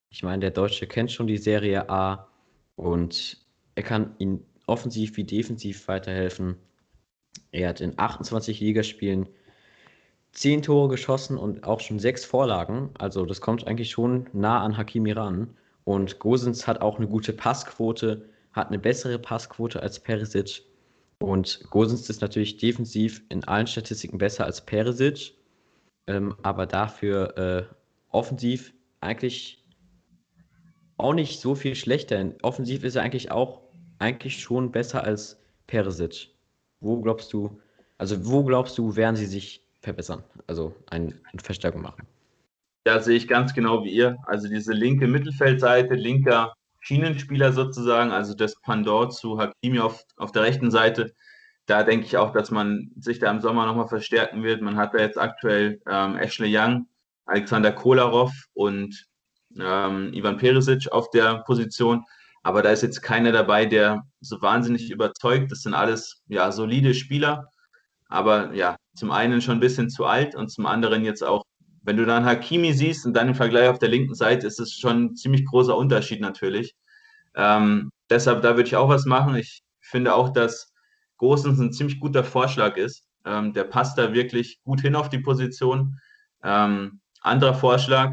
Ich 0.09 0.23
meine, 0.23 0.39
der 0.39 0.51
Deutsche 0.51 0.87
kennt 0.87 1.11
schon 1.11 1.27
die 1.27 1.37
Serie 1.37 1.89
A 1.89 2.27
und 2.75 3.37
er 3.75 3.83
kann 3.83 4.15
ihnen 4.19 4.45
offensiv 4.67 5.17
wie 5.17 5.23
defensiv 5.23 5.87
weiterhelfen. 5.87 6.55
Er 7.51 7.69
hat 7.69 7.81
in 7.81 7.97
28 7.97 8.59
Ligaspielen 8.59 9.27
10 10.31 10.61
Tore 10.61 10.89
geschossen 10.89 11.37
und 11.37 11.63
auch 11.63 11.79
schon 11.79 11.99
6 11.99 12.25
Vorlagen. 12.25 12.91
Also 12.97 13.25
das 13.25 13.41
kommt 13.41 13.67
eigentlich 13.67 13.91
schon 13.91 14.27
nah 14.33 14.61
an 14.63 14.77
Hakimi 14.77 15.11
ran. 15.11 15.57
Und 15.87 16.19
Gosens 16.19 16.67
hat 16.67 16.81
auch 16.81 16.97
eine 16.97 17.07
gute 17.07 17.31
Passquote, 17.31 18.27
hat 18.51 18.67
eine 18.67 18.77
bessere 18.77 19.17
Passquote 19.17 19.81
als 19.81 20.01
Perisic. 20.01 20.63
Und 21.19 21.61
Gosens 21.69 22.09
ist 22.09 22.19
natürlich 22.19 22.57
defensiv 22.57 23.21
in 23.29 23.45
allen 23.45 23.67
Statistiken 23.67 24.17
besser 24.17 24.43
als 24.43 24.59
Perisic, 24.59 25.33
ähm, 26.07 26.35
aber 26.43 26.65
dafür 26.65 27.37
äh, 27.37 27.63
offensiv 28.11 28.73
eigentlich 28.99 29.63
auch 30.97 31.13
nicht 31.13 31.39
so 31.39 31.55
viel 31.55 31.73
schlechter. 31.73 32.33
Offensiv 32.41 32.83
ist 32.83 32.97
er 32.97 33.03
eigentlich 33.03 33.31
auch 33.31 33.61
eigentlich 33.97 34.41
schon 34.41 34.73
besser 34.73 35.05
als 35.05 35.39
Peresic. 35.67 36.31
Wo 36.81 36.99
glaubst 36.99 37.31
du, 37.31 37.61
also 37.97 38.27
wo 38.27 38.43
glaubst 38.43 38.77
du, 38.77 38.97
werden 38.97 39.15
sie 39.15 39.25
sich 39.25 39.63
verbessern? 39.79 40.21
Also 40.47 40.75
ein, 40.89 41.13
eine 41.31 41.41
Verstärkung 41.41 41.81
machen? 41.81 42.05
Ja, 42.87 43.01
sehe 43.01 43.17
ich 43.17 43.27
ganz 43.27 43.53
genau 43.53 43.83
wie 43.83 43.91
ihr. 43.91 44.15
Also 44.27 44.47
diese 44.47 44.71
linke 44.71 45.07
Mittelfeldseite, 45.07 45.93
linker 45.95 46.53
Schienenspieler 46.79 47.51
sozusagen, 47.51 48.11
also 48.11 48.33
das 48.33 48.55
Pandor 48.61 49.09
zu 49.09 49.37
Hakimi 49.37 49.79
auf, 49.79 50.05
auf 50.15 50.31
der 50.31 50.43
rechten 50.43 50.71
Seite. 50.71 51.13
Da 51.65 51.83
denke 51.83 52.05
ich 52.05 52.15
auch, 52.15 52.31
dass 52.31 52.49
man 52.49 52.91
sich 52.97 53.19
da 53.19 53.29
im 53.29 53.41
Sommer 53.41 53.65
nochmal 53.65 53.89
verstärken 53.89 54.41
wird. 54.41 54.61
Man 54.61 54.77
hat 54.77 54.93
da 54.93 54.99
jetzt 54.99 55.17
aktuell 55.17 55.81
ähm, 55.85 56.15
Ashley 56.15 56.47
Young, 56.57 56.87
Alexander 57.25 57.73
Kolarov 57.73 58.31
und 58.53 59.05
ähm, 59.59 60.13
Ivan 60.13 60.37
Perisic 60.37 60.89
auf 60.89 61.09
der 61.09 61.43
Position. 61.45 62.05
Aber 62.41 62.61
da 62.61 62.69
ist 62.69 62.83
jetzt 62.83 63.01
keiner 63.01 63.33
dabei, 63.33 63.65
der 63.65 64.03
so 64.21 64.41
wahnsinnig 64.41 64.89
überzeugt. 64.89 65.51
Das 65.51 65.63
sind 65.63 65.73
alles 65.73 66.21
ja 66.27 66.53
solide 66.53 66.93
Spieler, 66.93 67.49
aber 68.07 68.53
ja, 68.53 68.77
zum 68.95 69.11
einen 69.11 69.41
schon 69.41 69.57
ein 69.57 69.59
bisschen 69.59 69.89
zu 69.89 70.05
alt 70.05 70.35
und 70.35 70.49
zum 70.49 70.65
anderen 70.65 71.03
jetzt 71.03 71.21
auch, 71.21 71.43
wenn 71.87 71.95
du 71.95 72.05
dann 72.05 72.25
Hakimi 72.25 72.73
siehst 72.73 73.05
und 73.05 73.13
dann 73.13 73.29
im 73.29 73.35
Vergleich 73.35 73.69
auf 73.69 73.79
der 73.79 73.87
linken 73.87 74.13
Seite, 74.13 74.45
ist 74.45 74.59
es 74.59 74.73
schon 74.73 75.05
ein 75.05 75.15
ziemlich 75.15 75.45
großer 75.45 75.75
Unterschied 75.75 76.19
natürlich. 76.19 76.75
Ähm, 77.33 77.91
deshalb, 78.09 78.41
da 78.41 78.57
würde 78.57 78.67
ich 78.67 78.75
auch 78.75 78.89
was 78.89 79.05
machen. 79.05 79.37
Ich 79.37 79.61
finde 79.79 80.13
auch, 80.13 80.33
dass 80.33 80.73
Gosens 81.15 81.59
ein 81.59 81.71
ziemlich 81.71 82.01
guter 82.01 82.25
Vorschlag 82.25 82.75
ist. 82.75 83.05
Ähm, 83.23 83.53
der 83.53 83.63
passt 83.63 83.97
da 83.97 84.13
wirklich 84.13 84.59
gut 84.65 84.81
hin 84.81 84.97
auf 84.97 85.07
die 85.07 85.19
Position. 85.19 85.97
Ähm, 86.43 86.99
anderer 87.21 87.53
Vorschlag, 87.53 88.11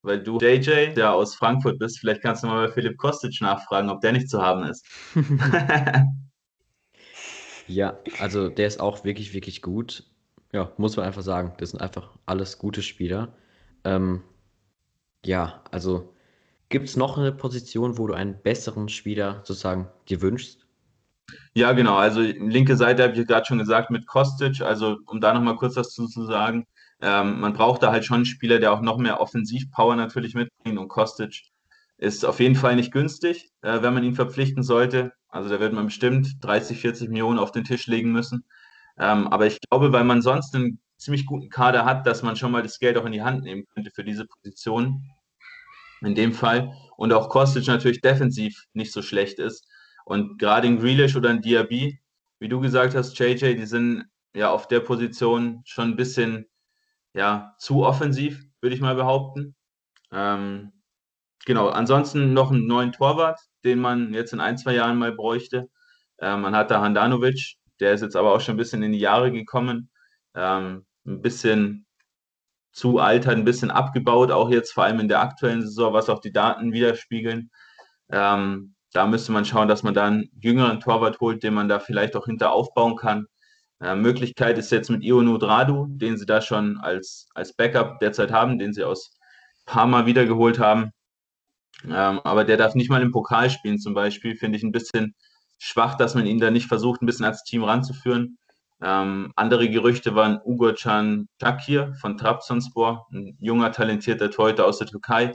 weil 0.00 0.22
du 0.22 0.38
JJ, 0.38 0.94
der 0.94 1.12
aus 1.12 1.34
Frankfurt 1.34 1.78
bist, 1.78 1.98
vielleicht 1.98 2.22
kannst 2.22 2.42
du 2.42 2.46
mal 2.46 2.66
bei 2.66 2.72
Philipp 2.72 2.96
Kostic 2.96 3.42
nachfragen, 3.42 3.90
ob 3.90 4.00
der 4.00 4.12
nicht 4.12 4.30
zu 4.30 4.40
haben 4.40 4.64
ist. 4.64 4.86
ja, 7.66 7.98
also 8.20 8.48
der 8.48 8.68
ist 8.68 8.80
auch 8.80 9.04
wirklich, 9.04 9.34
wirklich 9.34 9.60
gut. 9.60 10.06
Ja, 10.52 10.70
muss 10.76 10.96
man 10.96 11.06
einfach 11.06 11.22
sagen. 11.22 11.54
Das 11.58 11.70
sind 11.70 11.80
einfach 11.80 12.10
alles 12.26 12.58
gute 12.58 12.82
Spieler. 12.82 13.34
Ähm, 13.84 14.22
ja, 15.24 15.62
also 15.70 16.14
gibt 16.68 16.88
es 16.88 16.96
noch 16.96 17.18
eine 17.18 17.32
Position, 17.32 17.98
wo 17.98 18.06
du 18.06 18.14
einen 18.14 18.40
besseren 18.42 18.88
Spieler 18.88 19.40
sozusagen 19.44 19.88
dir 20.08 20.20
wünschst? 20.20 20.66
Ja, 21.54 21.72
genau. 21.72 21.96
Also 21.96 22.20
linke 22.20 22.76
Seite 22.76 23.02
habe 23.02 23.18
ich 23.18 23.26
gerade 23.26 23.46
schon 23.46 23.58
gesagt 23.58 23.90
mit 23.90 24.06
Kostic. 24.06 24.60
Also 24.60 24.98
um 25.06 25.20
da 25.20 25.32
nochmal 25.32 25.56
kurz 25.56 25.76
was 25.76 25.90
zu, 25.90 26.06
sagen. 26.06 26.66
Ähm, 27.00 27.40
man 27.40 27.54
braucht 27.54 27.82
da 27.82 27.90
halt 27.90 28.04
schon 28.04 28.16
einen 28.16 28.24
Spieler, 28.26 28.58
der 28.58 28.72
auch 28.72 28.80
noch 28.80 28.98
mehr 28.98 29.20
Offensivpower 29.20 29.96
natürlich 29.96 30.34
mitbringt. 30.34 30.78
Und 30.78 30.88
Kostic 30.88 31.50
ist 31.96 32.24
auf 32.24 32.40
jeden 32.40 32.56
Fall 32.56 32.76
nicht 32.76 32.92
günstig, 32.92 33.50
äh, 33.62 33.82
wenn 33.82 33.94
man 33.94 34.04
ihn 34.04 34.14
verpflichten 34.14 34.62
sollte. 34.62 35.12
Also 35.28 35.48
da 35.48 35.60
wird 35.60 35.72
man 35.72 35.86
bestimmt 35.86 36.36
30, 36.42 36.78
40 36.80 37.08
Millionen 37.08 37.38
auf 37.38 37.52
den 37.52 37.64
Tisch 37.64 37.86
legen 37.86 38.12
müssen. 38.12 38.44
Ähm, 38.98 39.28
aber 39.28 39.46
ich 39.46 39.60
glaube, 39.60 39.92
weil 39.92 40.04
man 40.04 40.22
sonst 40.22 40.54
einen 40.54 40.80
ziemlich 40.98 41.26
guten 41.26 41.48
Kader 41.48 41.84
hat, 41.84 42.06
dass 42.06 42.22
man 42.22 42.36
schon 42.36 42.52
mal 42.52 42.62
das 42.62 42.78
Geld 42.78 42.96
auch 42.96 43.04
in 43.04 43.12
die 43.12 43.22
Hand 43.22 43.44
nehmen 43.44 43.66
könnte 43.74 43.90
für 43.90 44.04
diese 44.04 44.26
Position. 44.26 45.04
In 46.00 46.14
dem 46.14 46.32
Fall. 46.32 46.72
Und 46.96 47.12
auch 47.12 47.28
Kostic 47.28 47.66
natürlich 47.68 48.00
defensiv 48.00 48.64
nicht 48.72 48.92
so 48.92 49.02
schlecht 49.02 49.38
ist. 49.38 49.66
Und 50.04 50.38
gerade 50.38 50.66
in 50.66 50.78
Grealish 50.80 51.16
oder 51.16 51.30
in 51.30 51.42
Diaby, 51.42 52.00
wie 52.40 52.48
du 52.48 52.60
gesagt 52.60 52.94
hast, 52.94 53.16
JJ, 53.18 53.54
die 53.54 53.66
sind 53.66 54.04
ja 54.34 54.50
auf 54.50 54.66
der 54.66 54.80
Position 54.80 55.62
schon 55.64 55.90
ein 55.90 55.96
bisschen 55.96 56.46
ja, 57.14 57.54
zu 57.58 57.84
offensiv, 57.84 58.44
würde 58.60 58.74
ich 58.74 58.80
mal 58.80 58.94
behaupten. 58.94 59.54
Ähm, 60.10 60.72
genau, 61.44 61.68
ansonsten 61.68 62.32
noch 62.32 62.50
einen 62.50 62.66
neuen 62.66 62.92
Torwart, 62.92 63.40
den 63.64 63.78
man 63.78 64.14
jetzt 64.14 64.32
in 64.32 64.40
ein, 64.40 64.58
zwei 64.58 64.74
Jahren 64.74 64.98
mal 64.98 65.12
bräuchte. 65.12 65.68
Ähm, 66.18 66.42
man 66.42 66.56
hat 66.56 66.70
da 66.70 66.80
Handanovic, 66.80 67.56
der 67.82 67.92
ist 67.92 68.02
jetzt 68.02 68.16
aber 68.16 68.32
auch 68.32 68.40
schon 68.40 68.54
ein 68.54 68.58
bisschen 68.58 68.82
in 68.82 68.92
die 68.92 69.00
Jahre 69.00 69.32
gekommen. 69.32 69.90
Ähm, 70.34 70.86
ein 71.06 71.20
bisschen 71.20 71.86
zu 72.72 72.98
alt, 72.98 73.26
hat 73.26 73.36
ein 73.36 73.44
bisschen 73.44 73.70
abgebaut, 73.70 74.30
auch 74.30 74.50
jetzt 74.50 74.72
vor 74.72 74.84
allem 74.84 75.00
in 75.00 75.08
der 75.08 75.20
aktuellen 75.20 75.62
Saison, 75.62 75.92
was 75.92 76.08
auch 76.08 76.20
die 76.20 76.32
Daten 76.32 76.72
widerspiegeln. 76.72 77.50
Ähm, 78.10 78.74
da 78.92 79.06
müsste 79.06 79.32
man 79.32 79.44
schauen, 79.44 79.68
dass 79.68 79.82
man 79.82 79.94
da 79.94 80.06
einen 80.06 80.30
jüngeren 80.40 80.80
Torwart 80.80 81.20
holt, 81.20 81.42
den 81.42 81.54
man 81.54 81.68
da 81.68 81.80
vielleicht 81.80 82.16
auch 82.16 82.26
hinter 82.26 82.52
aufbauen 82.52 82.96
kann. 82.96 83.26
Äh, 83.80 83.96
Möglichkeit 83.96 84.58
ist 84.58 84.70
jetzt 84.70 84.90
mit 84.90 85.02
Ionu 85.02 85.38
Dradu, 85.38 85.86
den 85.88 86.16
sie 86.16 86.26
da 86.26 86.40
schon 86.40 86.78
als, 86.78 87.28
als 87.34 87.54
Backup 87.54 87.98
derzeit 88.00 88.30
haben, 88.32 88.58
den 88.58 88.72
sie 88.72 88.84
aus 88.84 89.18
Parma 89.66 90.06
wiedergeholt 90.06 90.58
haben. 90.58 90.92
Ähm, 91.84 92.20
aber 92.24 92.44
der 92.44 92.56
darf 92.56 92.74
nicht 92.74 92.90
mal 92.90 93.02
im 93.02 93.12
Pokal 93.12 93.50
spielen 93.50 93.78
zum 93.78 93.94
Beispiel. 93.94 94.36
Finde 94.36 94.56
ich 94.56 94.62
ein 94.62 94.72
bisschen 94.72 95.14
schwach, 95.62 95.94
dass 95.96 96.14
man 96.16 96.26
ihn 96.26 96.40
da 96.40 96.50
nicht 96.50 96.66
versucht, 96.66 97.02
ein 97.02 97.06
bisschen 97.06 97.24
als 97.24 97.44
Team 97.44 97.62
ranzuführen. 97.62 98.36
Ähm, 98.82 99.32
andere 99.36 99.70
Gerüchte 99.70 100.16
waren 100.16 100.40
Ugocan 100.44 101.28
Takir 101.38 101.94
von 102.00 102.16
Trabzonspor, 102.16 103.06
ein 103.12 103.36
junger, 103.38 103.70
talentierter 103.70 104.30
Torhüter 104.30 104.66
aus 104.66 104.78
der 104.78 104.88
Türkei. 104.88 105.32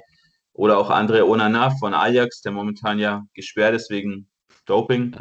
Oder 0.52 0.80
auch 0.80 0.90
Andre 0.90 1.26
Onana 1.26 1.70
von 1.80 1.94
Ajax, 1.94 2.42
der 2.42 2.52
momentan 2.52 3.00
ja 3.00 3.24
gesperrt 3.34 3.76
ist 3.76 3.90
wegen 3.90 4.28
Doping. 4.66 5.16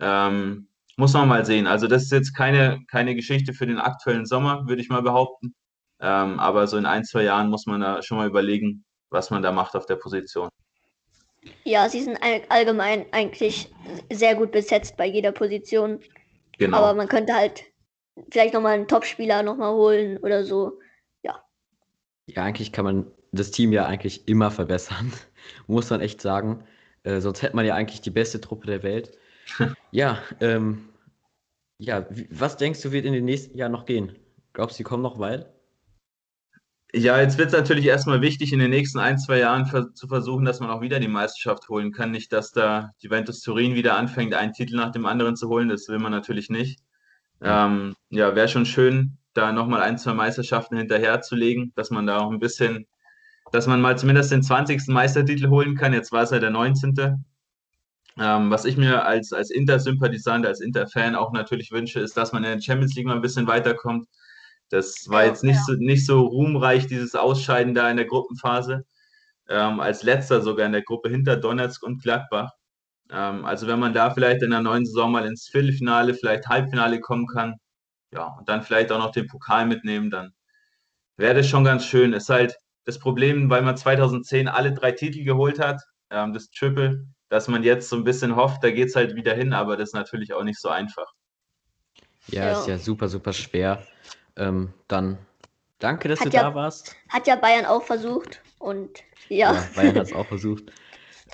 Ähm, 0.00 0.68
muss 0.96 1.12
man 1.12 1.28
mal 1.28 1.44
sehen. 1.44 1.66
Also 1.66 1.86
das 1.86 2.04
ist 2.04 2.12
jetzt 2.12 2.34
keine, 2.34 2.80
keine 2.88 3.14
Geschichte 3.14 3.52
für 3.52 3.66
den 3.66 3.78
aktuellen 3.78 4.24
Sommer, 4.24 4.66
würde 4.66 4.80
ich 4.80 4.88
mal 4.88 5.02
behaupten. 5.02 5.54
Ähm, 6.00 6.40
aber 6.40 6.66
so 6.68 6.78
in 6.78 6.86
ein, 6.86 7.04
zwei 7.04 7.24
Jahren 7.24 7.50
muss 7.50 7.66
man 7.66 7.82
da 7.82 8.02
schon 8.02 8.16
mal 8.16 8.28
überlegen, 8.28 8.84
was 9.10 9.30
man 9.30 9.42
da 9.42 9.52
macht 9.52 9.76
auf 9.76 9.84
der 9.84 9.96
Position. 9.96 10.48
Ja, 11.64 11.88
sie 11.88 12.02
sind 12.02 12.18
allgemein 12.48 13.06
eigentlich 13.12 13.70
sehr 14.10 14.34
gut 14.34 14.52
besetzt 14.52 14.96
bei 14.96 15.06
jeder 15.06 15.32
Position. 15.32 16.00
Genau. 16.58 16.78
Aber 16.78 16.94
man 16.94 17.08
könnte 17.08 17.34
halt 17.34 17.64
vielleicht 18.30 18.54
nochmal 18.54 18.74
einen 18.74 18.88
Topspieler 18.88 19.42
nochmal 19.42 19.72
holen 19.72 20.18
oder 20.18 20.44
so. 20.44 20.80
Ja. 21.22 21.42
Ja, 22.26 22.44
eigentlich 22.44 22.72
kann 22.72 22.84
man 22.84 23.10
das 23.32 23.50
Team 23.50 23.72
ja 23.72 23.86
eigentlich 23.86 24.26
immer 24.28 24.50
verbessern, 24.50 25.12
muss 25.66 25.90
man 25.90 26.00
echt 26.00 26.20
sagen. 26.20 26.64
Äh, 27.02 27.20
sonst 27.20 27.42
hätte 27.42 27.56
man 27.56 27.66
ja 27.66 27.74
eigentlich 27.74 28.00
die 28.00 28.10
beste 28.10 28.40
Truppe 28.40 28.66
der 28.66 28.82
Welt. 28.82 29.16
ja, 29.92 30.18
ähm, 30.40 30.88
ja, 31.78 32.06
was 32.30 32.56
denkst 32.56 32.82
du, 32.82 32.92
wird 32.92 33.04
in 33.04 33.12
den 33.12 33.24
nächsten 33.24 33.56
Jahren 33.56 33.72
noch 33.72 33.86
gehen? 33.86 34.16
Glaubst 34.52 34.74
du, 34.74 34.78
sie 34.78 34.84
kommen 34.84 35.02
noch 35.02 35.18
weit? 35.18 35.46
Ja, 36.94 37.20
jetzt 37.20 37.36
wird 37.36 37.48
es 37.48 37.52
natürlich 37.52 37.84
erstmal 37.84 38.22
wichtig, 38.22 38.52
in 38.52 38.60
den 38.60 38.70
nächsten 38.70 38.98
ein, 38.98 39.18
zwei 39.18 39.38
Jahren 39.38 39.66
ver 39.66 39.92
zu 39.92 40.08
versuchen, 40.08 40.46
dass 40.46 40.60
man 40.60 40.70
auch 40.70 40.80
wieder 40.80 40.98
die 41.00 41.08
Meisterschaft 41.08 41.68
holen 41.68 41.92
kann. 41.92 42.10
Nicht, 42.12 42.32
dass 42.32 42.50
da 42.50 42.92
Juventus 42.98 43.40
Turin 43.42 43.74
wieder 43.74 43.96
anfängt, 43.96 44.32
einen 44.32 44.54
Titel 44.54 44.76
nach 44.76 44.90
dem 44.92 45.04
anderen 45.04 45.36
zu 45.36 45.48
holen. 45.48 45.68
Das 45.68 45.88
will 45.88 45.98
man 45.98 46.12
natürlich 46.12 46.48
nicht. 46.48 46.80
Ähm, 47.42 47.94
ja, 48.08 48.34
wäre 48.34 48.48
schon 48.48 48.64
schön, 48.64 49.18
da 49.34 49.52
nochmal 49.52 49.82
ein, 49.82 49.98
zwei 49.98 50.14
Meisterschaften 50.14 50.78
hinterherzulegen, 50.78 51.72
dass 51.76 51.90
man 51.90 52.06
da 52.06 52.18
auch 52.18 52.30
ein 52.30 52.40
bisschen, 52.40 52.86
dass 53.52 53.66
man 53.66 53.82
mal 53.82 53.98
zumindest 53.98 54.32
den 54.32 54.42
20. 54.42 54.88
Meistertitel 54.88 55.48
holen 55.48 55.76
kann. 55.76 55.92
Jetzt 55.92 56.10
war 56.10 56.22
es 56.22 56.30
ja 56.30 56.38
der 56.38 56.50
19. 56.50 56.94
Ähm, 58.20 58.50
was 58.50 58.64
ich 58.64 58.76
mir 58.76 59.04
als, 59.04 59.32
als 59.32 59.50
Inter-Sympathisant, 59.50 60.46
als 60.46 60.60
Inter-Fan 60.60 61.14
auch 61.14 61.32
natürlich 61.32 61.70
wünsche, 61.70 62.00
ist, 62.00 62.16
dass 62.16 62.32
man 62.32 62.44
in 62.44 62.52
der 62.52 62.60
Champions 62.60 62.94
League 62.96 63.06
mal 63.06 63.14
ein 63.14 63.22
bisschen 63.22 63.46
weiterkommt. 63.46 64.08
Das 64.70 65.08
war 65.08 65.22
ja, 65.22 65.28
jetzt 65.28 65.44
nicht, 65.44 65.56
ja. 65.56 65.62
so, 65.66 65.72
nicht 65.74 66.06
so 66.06 66.20
ruhmreich, 66.20 66.86
dieses 66.86 67.14
Ausscheiden 67.14 67.74
da 67.74 67.90
in 67.90 67.96
der 67.96 68.06
Gruppenphase. 68.06 68.84
Ähm, 69.48 69.80
als 69.80 70.02
letzter 70.02 70.42
sogar 70.42 70.66
in 70.66 70.72
der 70.72 70.82
Gruppe 70.82 71.08
hinter 71.08 71.36
Donetsk 71.36 71.82
und 71.82 72.02
Gladbach. 72.02 72.50
Ähm, 73.10 73.44
also 73.44 73.66
wenn 73.66 73.78
man 73.78 73.94
da 73.94 74.10
vielleicht 74.10 74.42
in 74.42 74.50
der 74.50 74.60
neuen 74.60 74.84
Saison 74.84 75.12
mal 75.12 75.26
ins 75.26 75.48
Viertelfinale, 75.48 76.14
vielleicht 76.14 76.48
Halbfinale 76.48 77.00
kommen 77.00 77.26
kann, 77.26 77.56
ja, 78.12 78.26
und 78.38 78.48
dann 78.48 78.62
vielleicht 78.62 78.92
auch 78.92 78.98
noch 78.98 79.12
den 79.12 79.26
Pokal 79.26 79.66
mitnehmen, 79.66 80.10
dann 80.10 80.32
wäre 81.16 81.34
das 81.34 81.48
schon 81.48 81.64
ganz 81.64 81.84
schön. 81.84 82.12
Ist 82.12 82.28
halt 82.28 82.56
das 82.84 82.98
Problem, 82.98 83.50
weil 83.50 83.62
man 83.62 83.76
2010 83.76 84.48
alle 84.48 84.72
drei 84.72 84.92
Titel 84.92 85.24
geholt 85.24 85.58
hat, 85.58 85.82
ähm, 86.10 86.32
das 86.32 86.50
Triple, 86.50 87.06
dass 87.28 87.48
man 87.48 87.62
jetzt 87.62 87.88
so 87.88 87.96
ein 87.96 88.04
bisschen 88.04 88.36
hofft, 88.36 88.64
da 88.64 88.70
geht 88.70 88.88
es 88.88 88.96
halt 88.96 89.14
wieder 89.14 89.34
hin, 89.34 89.52
aber 89.52 89.76
das 89.76 89.90
ist 89.90 89.94
natürlich 89.94 90.32
auch 90.32 90.44
nicht 90.44 90.60
so 90.60 90.68
einfach. 90.68 91.12
Ja, 92.28 92.44
ja. 92.44 92.60
ist 92.60 92.68
ja 92.68 92.78
super, 92.78 93.08
super 93.08 93.32
schwer. 93.32 93.82
Ähm, 94.38 94.72
dann 94.86 95.18
danke, 95.78 96.08
dass 96.08 96.20
hat 96.20 96.28
du 96.28 96.36
ja, 96.36 96.44
da 96.44 96.54
warst. 96.54 96.96
Hat 97.08 97.26
ja 97.26 97.36
Bayern 97.36 97.66
auch 97.66 97.82
versucht 97.82 98.40
und 98.58 99.02
ja. 99.28 99.52
ja 99.52 99.64
Bayern 99.74 99.96
hat 99.96 100.06
es 100.06 100.12
auch 100.14 100.26
versucht, 100.26 100.72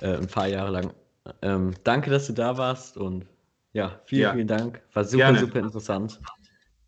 äh, 0.01 0.17
ein 0.17 0.27
paar 0.27 0.47
Jahre 0.47 0.71
lang. 0.71 0.93
Ähm, 1.41 1.73
danke, 1.83 2.09
dass 2.09 2.27
du 2.27 2.33
da 2.33 2.57
warst 2.57 2.97
und 2.97 3.25
ja, 3.73 3.99
vielen, 4.05 4.21
ja. 4.21 4.33
vielen 4.33 4.47
Dank. 4.47 4.81
War 4.93 5.03
super, 5.03 5.17
Gerne. 5.25 5.39
super 5.39 5.59
interessant. 5.59 6.19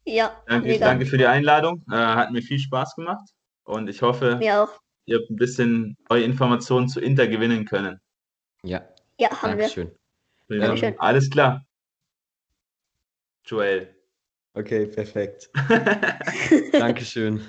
Ja, 0.06 0.42
danke, 0.48 0.80
danke 0.80 1.06
für 1.06 1.18
die 1.18 1.26
Einladung. 1.26 1.84
Äh, 1.92 1.96
hat 1.96 2.32
mir 2.32 2.42
viel 2.42 2.60
Spaß 2.60 2.96
gemacht 2.96 3.30
und 3.64 3.90
ich 3.90 4.02
hoffe, 4.02 4.40
ihr 4.42 5.18
habt 5.18 5.30
ein 5.30 5.36
bisschen 5.36 5.98
eure 6.10 6.24
Informationen 6.24 6.88
zu 6.88 7.00
Inter 7.02 7.28
gewinnen 7.28 7.66
können. 7.66 8.00
Ja, 8.64 8.88
ja, 9.20 9.30
haben 9.30 9.58
Dankeschön. 9.58 9.92
wir. 10.48 10.60
Dankeschön. 10.60 11.00
Alles 11.00 11.30
klar. 11.30 11.66
Joel. 13.46 13.97
Okay, 14.54 14.88
perfekt. 14.88 15.50
Dankeschön. 16.72 17.46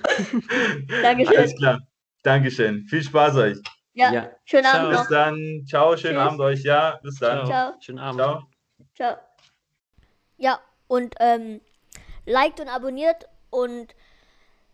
Dankeschön. 1.02 1.36
Alles 1.36 1.56
klar. 1.56 1.78
Dankeschön. 2.22 2.84
Viel 2.84 3.02
Spaß 3.02 3.36
euch. 3.36 3.58
Ja, 3.94 4.12
Ja. 4.12 4.30
schönen 4.44 4.64
Ciao. 4.64 4.76
Abend 4.86 4.98
Bis 4.98 5.08
dann. 5.08 5.64
Ciao, 5.66 5.96
schönen 5.96 6.14
Tschüss. 6.16 6.22
Abend 6.26 6.40
euch. 6.40 6.62
Ja, 6.64 7.00
bis 7.02 7.18
dann. 7.18 7.46
Ciao. 7.46 7.72
Schönen 7.80 7.98
Abend. 7.98 8.20
Ciao. 8.20 8.42
Ciao. 8.94 9.16
Ja, 10.36 10.60
und 10.86 11.14
ähm, 11.20 11.60
liked 12.26 12.60
und 12.60 12.68
abonniert 12.68 13.26
und 13.50 13.94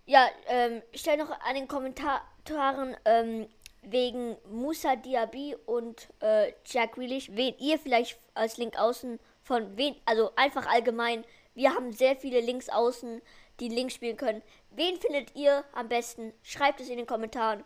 ja, 0.06 0.28
ähm, 0.48 0.82
stellt 0.94 1.18
noch 1.18 1.30
an 1.30 1.54
den 1.54 1.68
Kommentaren 1.68 2.96
ähm, 3.06 3.46
wegen 3.82 4.36
Musa 4.50 4.96
Diaby 4.96 5.56
und 5.66 6.08
äh, 6.20 6.52
Jack 6.66 6.92
Grealish, 6.92 7.30
wen 7.32 7.54
ihr 7.58 7.78
vielleicht 7.78 8.18
als 8.34 8.56
Link 8.58 8.76
außen 8.78 9.18
von 9.42 9.76
wen, 9.76 9.94
also 10.04 10.32
einfach 10.36 10.66
allgemein, 10.66 11.24
wir 11.54 11.74
haben 11.74 11.92
sehr 11.92 12.16
viele 12.16 12.40
Links 12.40 12.68
außen, 12.68 13.22
die 13.60 13.68
Links 13.68 13.94
spielen 13.94 14.16
können. 14.16 14.42
Wen 14.70 14.96
findet 14.96 15.34
ihr 15.36 15.64
am 15.72 15.88
besten? 15.88 16.32
Schreibt 16.42 16.80
es 16.80 16.88
in 16.88 16.96
den 16.96 17.06
Kommentaren. 17.06 17.64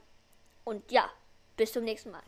Und 0.64 0.92
ja, 0.92 1.10
bis 1.56 1.72
zum 1.72 1.84
nächsten 1.84 2.10
Mal. 2.10 2.22